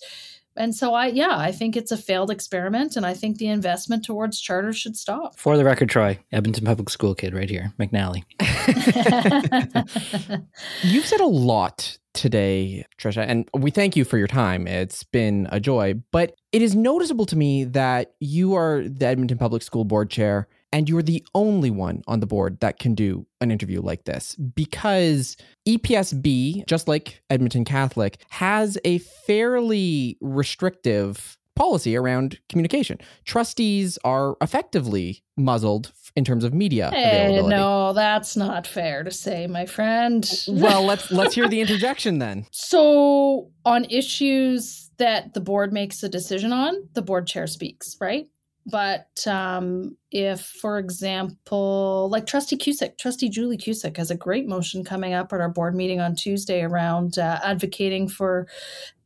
[0.56, 4.06] and so I yeah, I think it's a failed experiment and I think the investment
[4.06, 5.38] towards charter should stop.
[5.38, 8.24] For the record, Troy, Edmonton Public School kid right here, McNally.
[10.84, 14.68] You've said a lot today, Trisha, and we thank you for your time.
[14.68, 19.38] It's been a joy, but it is noticeable to me that you are the Edmonton
[19.38, 23.26] Public School Board Chair and you're the only one on the board that can do
[23.40, 31.96] an interview like this because EPSB, just like Edmonton Catholic, has a fairly restrictive policy
[31.96, 33.00] around communication.
[33.24, 37.56] Trustees are effectively muzzled in terms of media hey, availability.
[37.56, 40.30] No, that's not fair to say, my friend.
[40.50, 42.46] well, let's let's hear the interjection then.
[42.68, 48.28] So, on issues that the board makes a decision on, the board chair speaks, right?
[48.68, 54.84] But um, if, for example, like Trustee Kusiek, Trustee Julie Kusiek has a great motion
[54.84, 58.48] coming up at our board meeting on Tuesday around uh, advocating for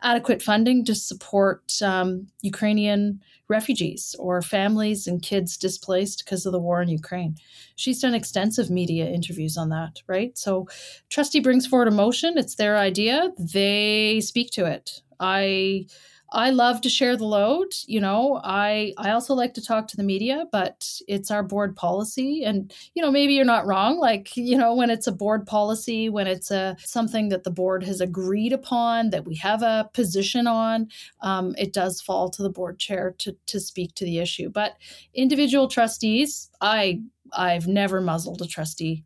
[0.02, 6.60] adequate funding to support um, Ukrainian refugees or families and kids displaced because of the
[6.60, 7.36] war in Ukraine.
[7.76, 10.38] She's done extensive media interviews on that, right?
[10.38, 10.70] So,
[11.10, 15.02] trustee brings forward a motion, it's their idea, they speak to it.
[15.20, 15.88] I
[16.32, 17.74] I love to share the load.
[17.88, 21.76] You know, I I also like to talk to the media, but it's our board
[21.76, 22.44] policy.
[22.44, 23.98] And you know, maybe you're not wrong.
[23.98, 27.84] Like you know, when it's a board policy, when it's a something that the board
[27.84, 30.90] has agreed upon, that we have a position on,
[31.22, 34.50] um, it does fall to the board chair to to speak to the issue.
[34.50, 34.76] But
[35.14, 37.02] individual trustees, I
[37.34, 39.04] I've never muzzled a trustee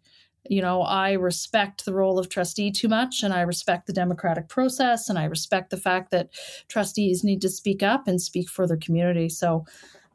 [0.50, 4.50] you know, I respect the role of trustee too much and I respect the democratic
[4.50, 6.30] process and I respect the fact that
[6.68, 9.30] trustees need to speak up and speak for their community.
[9.30, 9.66] So,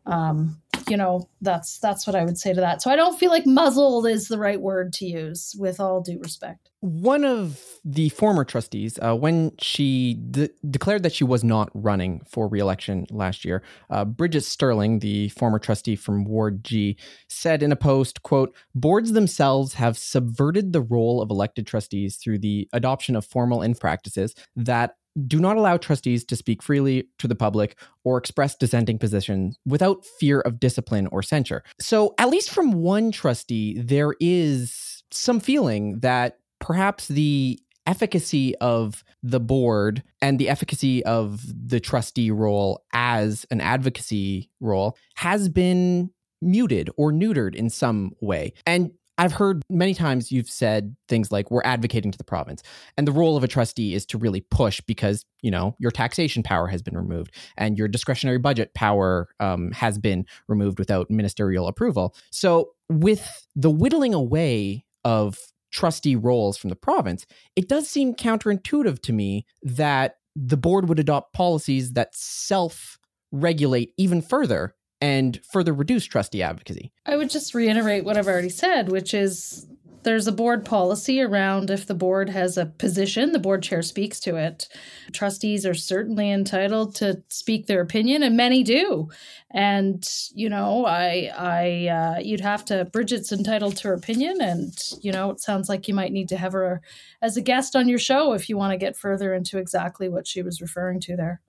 [0.08, 2.82] um, you know, that's that's what I would say to that.
[2.82, 6.18] So I don't feel like muzzled is the right word to use with all due
[6.18, 11.70] respect one of the former trustees, uh, when she de- declared that she was not
[11.74, 16.96] running for reelection last year, uh, Bridget Stirling, the former trustee from Ward G,
[17.28, 22.38] said in a post, "quote Boards themselves have subverted the role of elected trustees through
[22.38, 24.94] the adoption of formal in practices that."
[25.26, 30.04] Do not allow trustees to speak freely to the public or express dissenting positions without
[30.04, 31.62] fear of discipline or censure.
[31.80, 39.02] So, at least from one trustee, there is some feeling that perhaps the efficacy of
[39.22, 46.10] the board and the efficacy of the trustee role as an advocacy role has been
[46.42, 48.52] muted or neutered in some way.
[48.66, 52.62] And I've heard many times you've said things like we're advocating to the province
[52.96, 56.42] and the role of a trustee is to really push because you know your taxation
[56.42, 61.66] power has been removed and your discretionary budget power um, has been removed without ministerial
[61.66, 62.14] approval.
[62.30, 65.38] So with the whittling away of
[65.70, 70.98] trustee roles from the province, it does seem counterintuitive to me that the board would
[70.98, 72.98] adopt policies that self
[73.32, 76.92] regulate even further and further reduce trustee advocacy.
[77.06, 79.66] I would just reiterate what I've already said, which is
[80.02, 84.20] there's a board policy around if the board has a position, the board chair speaks
[84.20, 84.68] to it.
[85.12, 89.08] Trustees are certainly entitled to speak their opinion, and many do.
[89.50, 92.86] And you know, I, I, uh, you'd have to.
[92.86, 96.36] Bridget's entitled to her opinion, and you know, it sounds like you might need to
[96.36, 96.80] have her
[97.20, 100.26] as a guest on your show if you want to get further into exactly what
[100.26, 101.40] she was referring to there.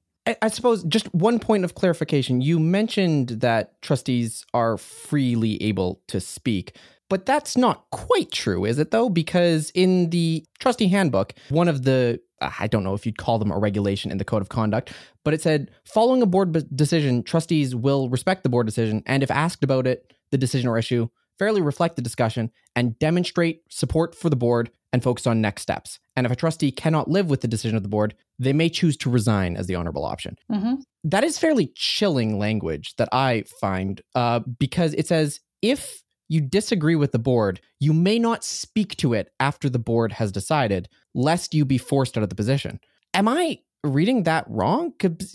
[0.41, 2.41] I suppose just one point of clarification.
[2.41, 6.75] You mentioned that trustees are freely able to speak.
[7.09, 9.09] But that's not quite true, is it though?
[9.09, 13.51] Because in the trustee handbook, one of the I don't know if you'd call them
[13.51, 14.93] a regulation in the code of conduct,
[15.25, 19.32] but it said following a board decision, trustees will respect the board decision and if
[19.32, 24.30] asked about it, the decision or issue, fairly reflect the discussion and demonstrate support for
[24.30, 25.99] the board and focus on next steps.
[26.15, 28.97] And if a trustee cannot live with the decision of the board, they may choose
[28.97, 30.37] to resign as the honorable option.
[30.51, 30.75] Mm-hmm.
[31.03, 36.95] That is fairly chilling language that I find uh, because it says if you disagree
[36.95, 41.53] with the board, you may not speak to it after the board has decided, lest
[41.53, 42.79] you be forced out of the position.
[43.13, 44.93] Am I reading that wrong?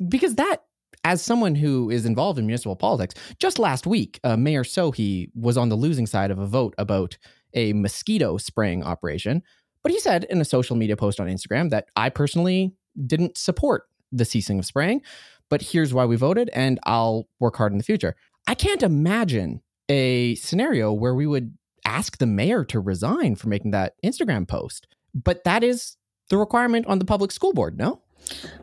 [0.09, 0.59] Because that,
[1.03, 5.57] as someone who is involved in municipal politics, just last week, uh, Mayor Sohi was
[5.57, 7.19] on the losing side of a vote about
[7.55, 9.43] a mosquito spraying operation.
[9.83, 12.75] But he said in a social media post on Instagram that I personally
[13.07, 15.03] didn't support the ceasing of spraying,
[15.51, 18.17] but here's why we voted, and I'll work hard in the future.
[18.47, 23.73] I can't imagine a scenario where we would ask the mayor to resign for making
[23.73, 24.87] that Instagram post.
[25.15, 25.97] But that is
[26.31, 28.01] the requirement on the public school board, no?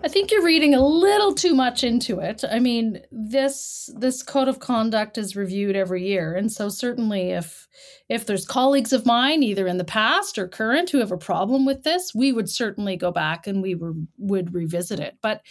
[0.04, 2.44] I think you're reading a little too much into it.
[2.50, 7.68] I mean, this this code of conduct is reviewed every year, and so certainly if
[8.10, 11.66] if there's colleagues of mine either in the past or current who have a problem
[11.66, 15.18] with this, we would certainly go back and we were, would revisit it.
[15.22, 15.42] But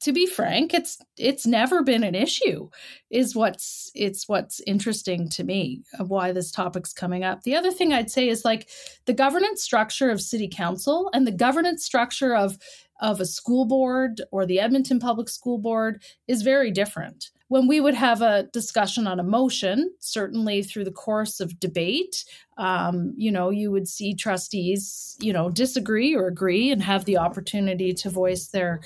[0.00, 2.70] to be frank, it's it's never been an issue.
[3.10, 7.42] Is what's it's what's interesting to me why this topic's coming up.
[7.42, 8.68] The other thing I'd say is like
[9.04, 12.56] the governance structure of city council and the governance structure of
[13.00, 17.30] of a school board or the Edmonton Public School Board is very different.
[17.48, 22.24] When we would have a discussion on a motion, certainly through the course of debate,
[22.58, 27.18] um, you know, you would see trustees, you know, disagree or agree and have the
[27.18, 28.80] opportunity to voice their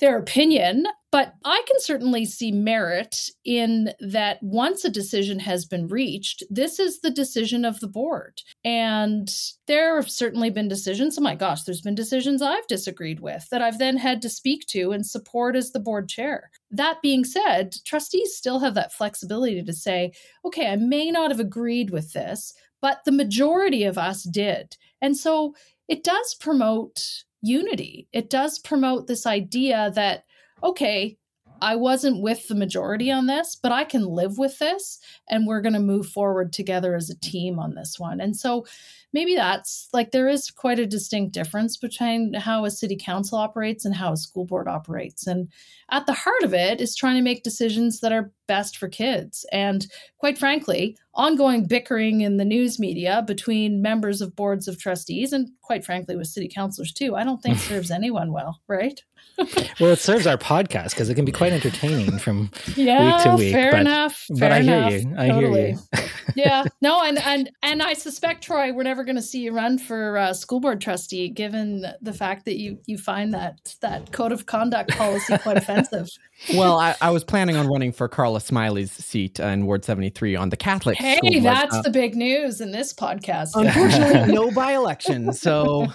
[0.00, 5.88] their opinion, but I can certainly see merit in that once a decision has been
[5.88, 8.42] reached, this is the decision of the board.
[8.62, 9.28] And
[9.66, 13.62] there have certainly been decisions, oh my gosh, there's been decisions I've disagreed with that
[13.62, 16.50] I've then had to speak to and support as the board chair.
[16.70, 20.12] That being said, trustees still have that flexibility to say,
[20.44, 24.76] okay, I may not have agreed with this, but the majority of us did.
[25.00, 25.54] And so
[25.88, 28.08] it does promote unity.
[28.12, 30.24] It does promote this idea that,
[30.62, 31.18] okay,
[31.60, 35.60] I wasn't with the majority on this, but I can live with this and we're
[35.60, 38.20] going to move forward together as a team on this one.
[38.20, 38.66] And so
[39.12, 43.84] maybe that's like there is quite a distinct difference between how a city council operates
[43.84, 45.26] and how a school board operates.
[45.26, 45.48] And
[45.90, 49.46] at the heart of it is trying to make decisions that are best for kids.
[49.52, 49.86] And
[50.18, 55.48] quite frankly, ongoing bickering in the news media between members of boards of trustees and
[55.62, 59.00] quite frankly with city councilors too, I don't think serves anyone well, right?
[59.80, 63.36] well, it serves our podcast because it can be quite entertaining from yeah, week to
[63.36, 63.52] week.
[63.52, 64.26] Fair but, enough.
[64.30, 65.14] But fair I hear enough, you.
[65.16, 65.60] I totally.
[65.60, 66.08] hear you.
[66.34, 66.64] yeah.
[66.80, 70.18] No, and and and I suspect Troy, we're never going to see you run for
[70.18, 74.46] uh, school board trustee, given the fact that you you find that that code of
[74.46, 76.08] conduct policy quite offensive.
[76.54, 80.48] Well, I, I, was planning on running for Carla Smiley's seat in Ward 73 on
[80.50, 80.98] the Catholic.
[80.98, 83.50] Hey, that's uh, the big news in this podcast.
[83.54, 85.32] Unfortunately, no by election.
[85.32, 85.86] So,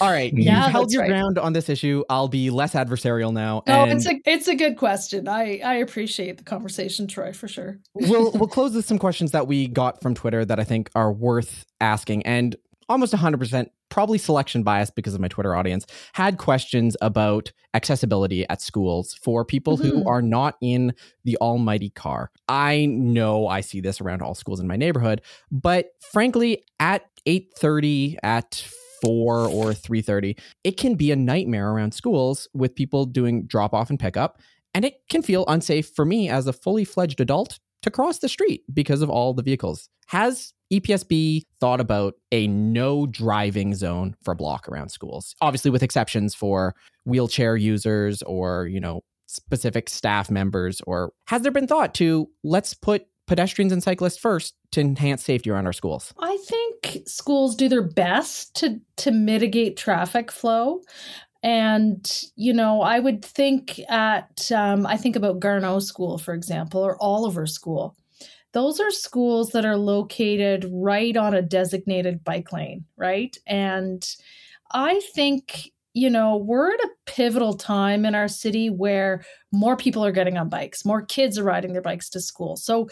[0.00, 1.08] all right, yeah, you've held your right.
[1.08, 2.04] ground on this issue.
[2.08, 3.62] I'll be less adversarial now.
[3.66, 5.28] No, and it's a it's a good question.
[5.28, 7.78] I I appreciate the conversation, Troy, for sure.
[7.94, 11.12] we'll we'll close with some questions that we got from Twitter that I think are
[11.12, 12.56] worth asking, and
[12.92, 18.60] almost 100% probably selection bias because of my Twitter audience, had questions about accessibility at
[18.62, 19.88] schools for people mm-hmm.
[19.88, 22.30] who are not in the almighty car.
[22.48, 28.16] I know I see this around all schools in my neighborhood, but frankly, at 8:30
[28.22, 28.66] at
[29.02, 33.90] 4 or 3:30, it can be a nightmare around schools with people doing drop off
[33.90, 34.40] and pickup,
[34.74, 38.28] and it can feel unsafe for me as a fully fledged adult to cross the
[38.28, 39.88] street because of all the vehicles.
[40.08, 45.82] Has EPSB thought about a no driving zone for a block around schools, obviously with
[45.82, 50.80] exceptions for wheelchair users or, you know, specific staff members?
[50.86, 55.50] Or has there been thought to let's put pedestrians and cyclists first to enhance safety
[55.50, 56.12] around our schools?
[56.18, 60.82] I think schools do their best to to mitigate traffic flow.
[61.44, 66.80] And, you know, I would think at, um, I think about Garneau School, for example,
[66.80, 67.96] or Oliver School
[68.52, 73.36] those are schools that are located right on a designated bike lane, right?
[73.46, 74.06] And
[74.72, 80.04] I think, you know, we're at a pivotal time in our city where more people
[80.04, 82.56] are getting on bikes, more kids are riding their bikes to school.
[82.56, 82.88] So,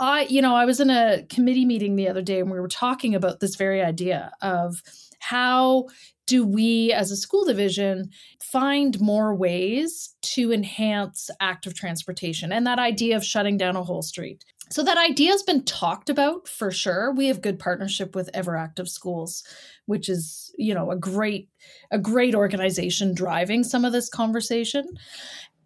[0.00, 2.68] I, you know, I was in a committee meeting the other day and we were
[2.68, 4.80] talking about this very idea of
[5.18, 5.86] how
[6.26, 12.78] do we as a school division find more ways to enhance active transportation and that
[12.78, 16.70] idea of shutting down a whole street so that idea has been talked about for
[16.70, 17.12] sure.
[17.12, 19.42] We have good partnership with everactive schools
[19.86, 21.48] which is you know a great
[21.90, 24.84] a great organization driving some of this conversation.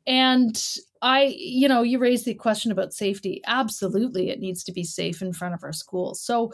[0.07, 0.57] And
[1.03, 3.43] i you know you raised the question about safety.
[3.47, 6.21] Absolutely it needs to be safe in front of our schools.
[6.23, 6.53] So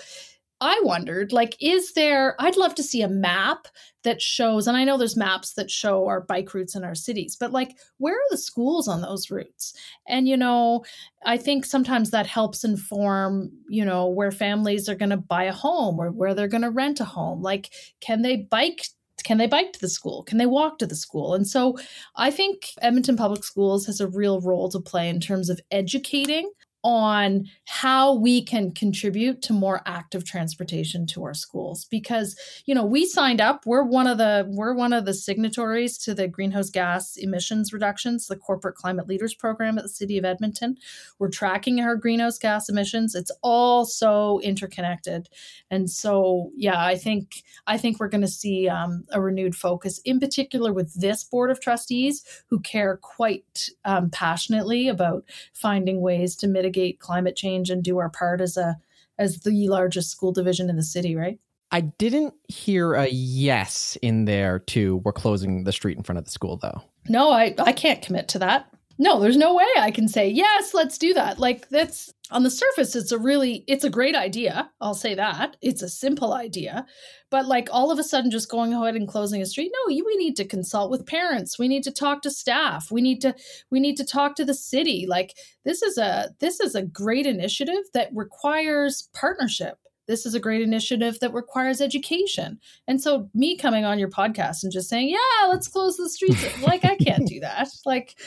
[0.61, 3.69] I wondered, like, is there, I'd love to see a map
[4.03, 7.37] that shows, and I know there's maps that show our bike routes in our cities,
[7.39, 9.73] but like, where are the schools on those routes?
[10.09, 10.85] And, you know,
[11.25, 15.53] I think sometimes that helps inform, you know, where families are going to buy a
[15.53, 17.41] home or where they're going to rent a home.
[17.41, 18.87] Like, can they bike
[19.25, 20.23] can they bike to the school?
[20.23, 21.35] Can they walk to the school?
[21.35, 21.77] And so
[22.17, 26.51] I think Edmonton Public Schools has a real role to play in terms of educating
[26.85, 31.87] on how we can contribute to more active transportation to our schools.
[31.91, 35.99] Because you know we signed up we're one of the we're one of the signatories
[35.99, 40.25] to the greenhouse gas emissions reductions the corporate climate leaders program at the city of
[40.25, 40.77] edmonton.
[41.19, 43.15] We're tracking our greenhouse gas emissions.
[43.15, 45.29] It's all so interconnected.
[45.71, 50.01] And so yeah i think i think we're going to see um, a renewed focus
[50.05, 56.37] in particular with this board of trustees who care quite um, passionately about finding ways
[56.37, 58.77] to mitigate mitigate climate change and do our part as a
[59.19, 61.41] as the largest school division in the city, right?
[61.73, 66.25] I didn't hear a yes in there to we're closing the street in front of
[66.25, 66.83] the school though.
[67.09, 70.75] No, I I can't commit to that no, there's no way I can say, yes,
[70.75, 71.39] let's do that.
[71.39, 74.71] Like that's on the surface, it's a really, it's a great idea.
[74.81, 75.57] I'll say that.
[75.63, 76.85] It's a simple idea.
[77.31, 80.05] But like all of a sudden just going ahead and closing a street, no, you,
[80.05, 81.59] we need to consult with parents.
[81.59, 82.91] We need to talk to staff.
[82.91, 83.35] We need to,
[83.71, 85.07] we need to talk to the city.
[85.09, 89.79] Like this is a, this is a great initiative that requires partnership
[90.09, 92.59] this is a great initiative that requires education.
[92.89, 96.63] And so, me coming on your podcast and just saying, yeah, let's close the streets,
[96.63, 97.69] like, I can't do that.
[97.87, 98.19] Like,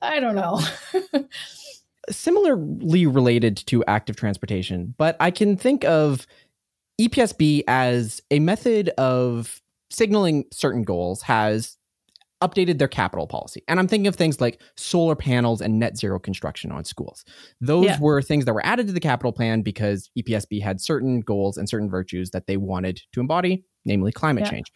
[0.00, 0.60] I don't know.
[2.10, 6.26] Similarly related to active transportation, but I can think of
[7.00, 9.60] EPSB as a method of
[9.90, 11.77] signaling certain goals has
[12.42, 13.62] updated their capital policy.
[13.68, 17.24] And I'm thinking of things like solar panels and net zero construction on schools.
[17.60, 18.00] Those yeah.
[18.00, 21.68] were things that were added to the capital plan because EPSB had certain goals and
[21.68, 24.50] certain virtues that they wanted to embody, namely climate yeah.
[24.50, 24.72] change.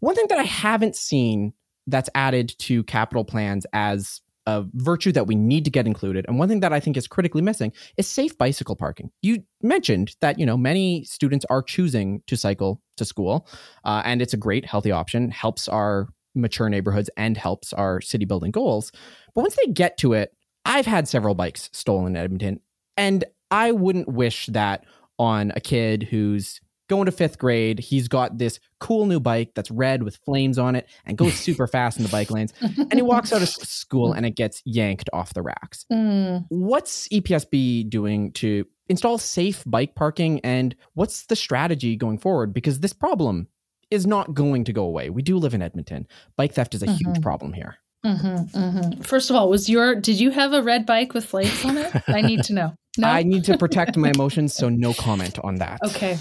[0.00, 1.52] One thing that I haven't seen
[1.86, 6.38] that's added to capital plans as a virtue that we need to get included and
[6.38, 10.38] one thing that i think is critically missing is safe bicycle parking you mentioned that
[10.38, 13.48] you know many students are choosing to cycle to school
[13.84, 18.24] uh, and it's a great healthy option helps our mature neighborhoods and helps our city
[18.24, 18.92] building goals.
[19.34, 20.32] But once they get to it,
[20.64, 22.60] I've had several bikes stolen in Edmonton,
[22.96, 24.84] and I wouldn't wish that
[25.18, 27.78] on a kid who's going to fifth grade.
[27.78, 31.66] He's got this cool new bike that's red with flames on it and goes super
[31.66, 32.52] fast in the bike lanes.
[32.60, 35.86] And he walks out of school and it gets yanked off the racks.
[35.94, 36.44] Mm.
[36.48, 40.40] What's EPSB doing to install safe bike parking?
[40.40, 42.52] And what's the strategy going forward?
[42.52, 43.46] Because this problem
[43.94, 45.08] is not going to go away.
[45.08, 46.06] We do live in Edmonton.
[46.36, 47.12] Bike theft is a mm-hmm.
[47.12, 47.76] huge problem here.
[48.04, 49.00] Mm-hmm, mm-hmm.
[49.00, 52.02] First of all, was your did you have a red bike with flames on it?
[52.08, 52.74] I need to know.
[52.96, 53.08] No?
[53.08, 55.80] I need to protect my emotions, so no comment on that.
[55.84, 56.16] Okay.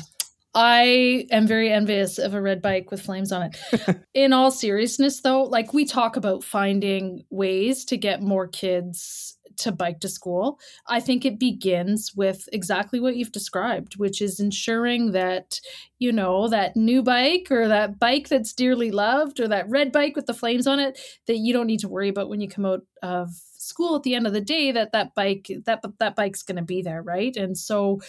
[0.56, 3.98] I am very envious of a red bike with flames on it.
[4.16, 9.72] In all seriousness, though, like we talk about finding ways to get more kids to
[9.72, 15.12] bike to school, I think it begins with exactly what you've described, which is ensuring
[15.12, 15.60] that,
[16.00, 20.16] you know, that new bike or that bike that's dearly loved or that red bike
[20.16, 22.66] with the flames on it that you don't need to worry about when you come
[22.66, 26.44] out of school at the end of the day that that bike that that bike's
[26.44, 27.36] going to be there right?
[27.38, 28.02] And so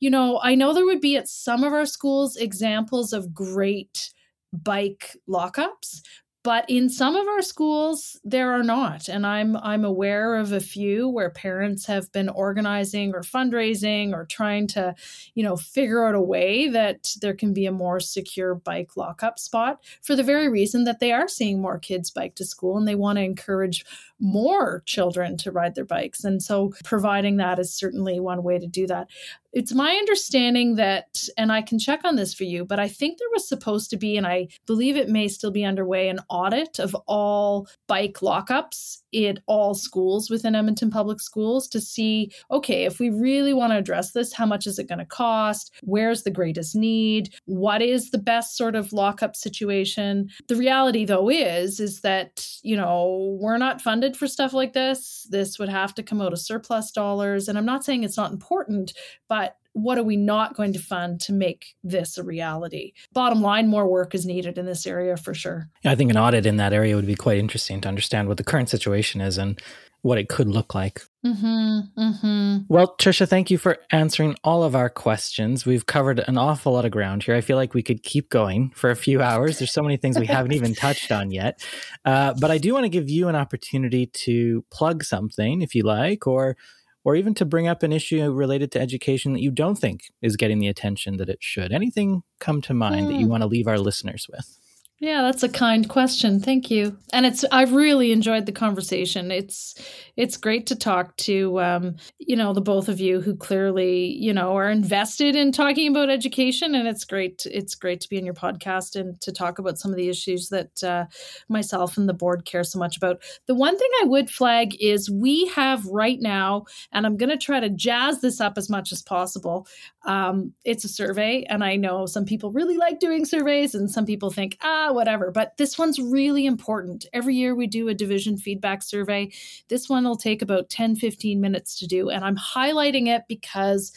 [0.00, 4.10] you know i know there would be at some of our schools examples of great
[4.52, 6.00] bike lockups
[6.42, 9.08] but in some of our schools there are not.
[9.08, 14.24] And i'm i'm aware of a few where parents have been organizing or fundraising or
[14.24, 14.94] trying to
[15.34, 19.38] you know figure out a way that there can be a more secure bike lockup
[19.38, 22.86] spot for the very reason that they are seeing more kids bike to school and
[22.86, 23.84] they want to encourage
[24.20, 28.66] more children to ride their bikes and so providing that is certainly one way to
[28.66, 29.08] do that
[29.52, 33.18] it's my understanding that, and I can check on this for you, but I think
[33.18, 36.78] there was supposed to be, and I believe it may still be underway, an audit
[36.78, 43.00] of all bike lockups in all schools within Edmonton Public Schools to see okay, if
[43.00, 45.72] we really want to address this, how much is it going to cost?
[45.82, 47.34] Where's the greatest need?
[47.46, 50.28] What is the best sort of lockup situation?
[50.48, 55.26] The reality, though, is, is that, you know, we're not funded for stuff like this.
[55.30, 57.48] This would have to come out of surplus dollars.
[57.48, 58.92] And I'm not saying it's not important,
[59.28, 62.92] but what are we not going to fund to make this a reality?
[63.12, 65.68] Bottom line, more work is needed in this area for sure.
[65.84, 68.44] I think an audit in that area would be quite interesting to understand what the
[68.44, 69.60] current situation is and
[70.02, 71.02] what it could look like.
[71.26, 72.56] Mm-hmm, mm-hmm.
[72.68, 75.66] Well, Trisha, thank you for answering all of our questions.
[75.66, 77.34] We've covered an awful lot of ground here.
[77.34, 79.58] I feel like we could keep going for a few hours.
[79.58, 81.64] There's so many things we haven't even touched on yet.
[82.04, 85.82] Uh, but I do want to give you an opportunity to plug something if you
[85.82, 86.56] like, or
[87.04, 90.36] or even to bring up an issue related to education that you don't think is
[90.36, 91.72] getting the attention that it should.
[91.72, 93.08] Anything come to mind mm.
[93.08, 93.30] that you hmm.
[93.30, 94.57] want to leave our listeners with?
[95.00, 96.40] Yeah, that's a kind question.
[96.40, 96.98] Thank you.
[97.12, 99.30] And it's I've really enjoyed the conversation.
[99.30, 99.76] It's
[100.16, 104.32] it's great to talk to um, you know, the both of you who clearly, you
[104.34, 108.24] know, are invested in talking about education and it's great it's great to be in
[108.24, 111.04] your podcast and to talk about some of the issues that uh,
[111.48, 113.22] myself and the board care so much about.
[113.46, 117.36] The one thing I would flag is we have right now and I'm going to
[117.36, 119.68] try to jazz this up as much as possible.
[120.04, 124.06] Um, it's a survey and I know some people really like doing surveys and some
[124.06, 125.30] people think, "Ah, whatever.
[125.30, 127.06] But this one's really important.
[127.12, 129.30] Every year we do a division feedback survey.
[129.68, 132.10] This one will take about 10, 15 minutes to do.
[132.10, 133.92] And I'm highlighting it because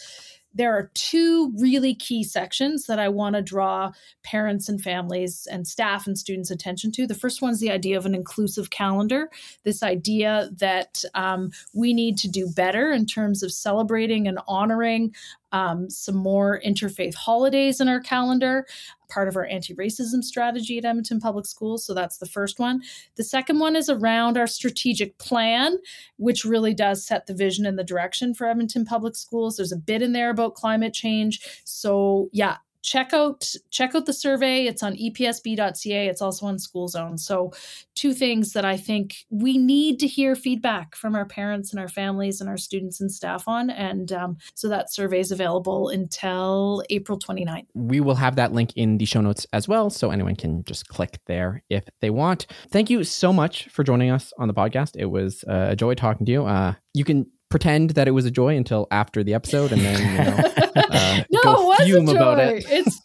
[0.53, 3.91] there are two really key sections that I want to draw
[4.23, 7.07] parents and families and staff and students' attention to.
[7.07, 9.29] The first one is the idea of an inclusive calendar,
[9.63, 15.13] this idea that um, we need to do better in terms of celebrating and honoring
[15.51, 18.65] um, some more interfaith holidays in our calendar,
[19.09, 21.85] part of our anti racism strategy at Edmonton Public Schools.
[21.85, 22.81] So that's the first one.
[23.15, 25.77] The second one is around our strategic plan,
[26.17, 29.57] which really does set the vision and the direction for Edmonton Public Schools.
[29.57, 31.41] There's a bit in there about climate change.
[31.65, 34.65] So, yeah, check out check out the survey.
[34.65, 37.17] It's on epsb.ca it's also on school zone.
[37.17, 37.51] So
[37.95, 41.87] two things that i think we need to hear feedback from our parents and our
[41.87, 43.69] families and our students and staff on.
[43.69, 48.73] And um, so that survey is available until april 29th we will have that link
[48.75, 52.47] in the show notes as well so anyone can just click there if they want.
[52.69, 54.95] Thank you so much for joining us on the podcast.
[54.95, 56.45] It was uh, a joy talking to you.
[56.45, 59.99] Uh, you can pretend that it was a joy until after the episode and then
[60.01, 62.17] you know uh, no, it was fume a joy.
[62.17, 63.01] about it it's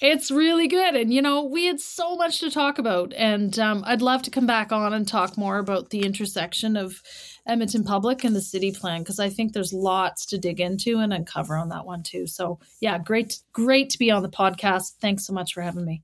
[0.00, 3.82] it's really good, and you know we had so much to talk about, and um,
[3.84, 7.02] I'd love to come back on and talk more about the intersection of
[7.46, 11.12] Edmonton Public and the city plan because I think there's lots to dig into and
[11.12, 12.28] uncover on that one too.
[12.28, 14.92] So yeah, great, great to be on the podcast.
[15.00, 16.02] Thanks so much for having me.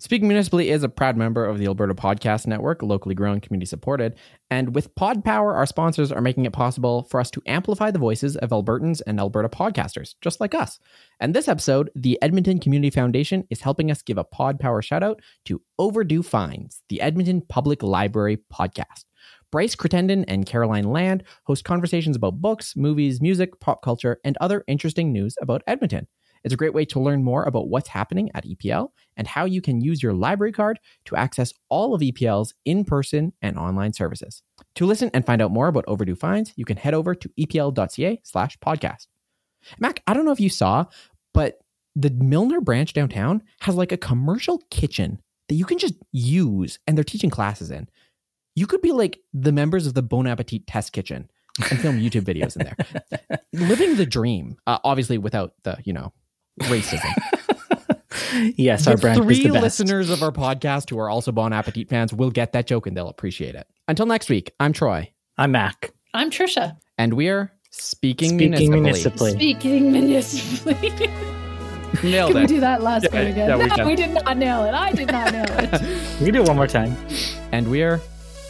[0.00, 4.14] Speaking Municipally is a proud member of the Alberta Podcast Network, locally grown, community supported.
[4.50, 7.98] And with Pod Power, our sponsors are making it possible for us to amplify the
[7.98, 10.78] voices of Albertans and Alberta podcasters, just like us.
[11.20, 15.02] And this episode, the Edmonton Community Foundation is helping us give a Pod Power shout
[15.02, 19.04] out to Overdue Finds, the Edmonton Public Library podcast.
[19.52, 24.64] Bryce Crittenden and Caroline Land host conversations about books, movies, music, pop culture, and other
[24.66, 26.06] interesting news about Edmonton.
[26.44, 29.60] It's a great way to learn more about what's happening at EPL and how you
[29.60, 34.42] can use your library card to access all of EPL's in person and online services.
[34.76, 38.20] To listen and find out more about overdue fines, you can head over to epl.ca
[38.24, 39.06] slash podcast.
[39.78, 40.86] Mack, I don't know if you saw,
[41.34, 41.58] but
[41.94, 46.96] the Milner branch downtown has like a commercial kitchen that you can just use and
[46.96, 47.88] they're teaching classes in.
[48.54, 51.30] You could be like the members of the Bon Appetit test kitchen
[51.70, 53.40] and film YouTube videos in there.
[53.52, 56.12] Living the dream, uh, obviously without the, you know,
[56.60, 57.12] racism.
[58.56, 59.62] yes, the our brand three is the best.
[59.62, 62.96] listeners of our podcast who are also Bon Appetit fans will get that joke and
[62.96, 63.66] they'll appreciate it.
[63.88, 65.92] Until next week, I'm Troy, I'm Mack.
[66.14, 66.76] I'm Trisha.
[66.98, 68.80] and we're speaking, Speaking municipally.
[68.80, 69.30] municipally.
[69.32, 71.08] Speaking municipally.
[72.04, 73.48] Nailed Can we do that last Yeah, bit again?
[73.48, 73.86] yeah, we no, can.
[73.86, 74.74] we did not nail it.
[74.74, 76.20] I did not nail it.
[76.22, 76.96] We do it one more time.
[77.52, 78.00] And we're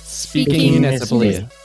[0.03, 1.29] Speaking speaking municipally.
[1.29, 1.57] municipally.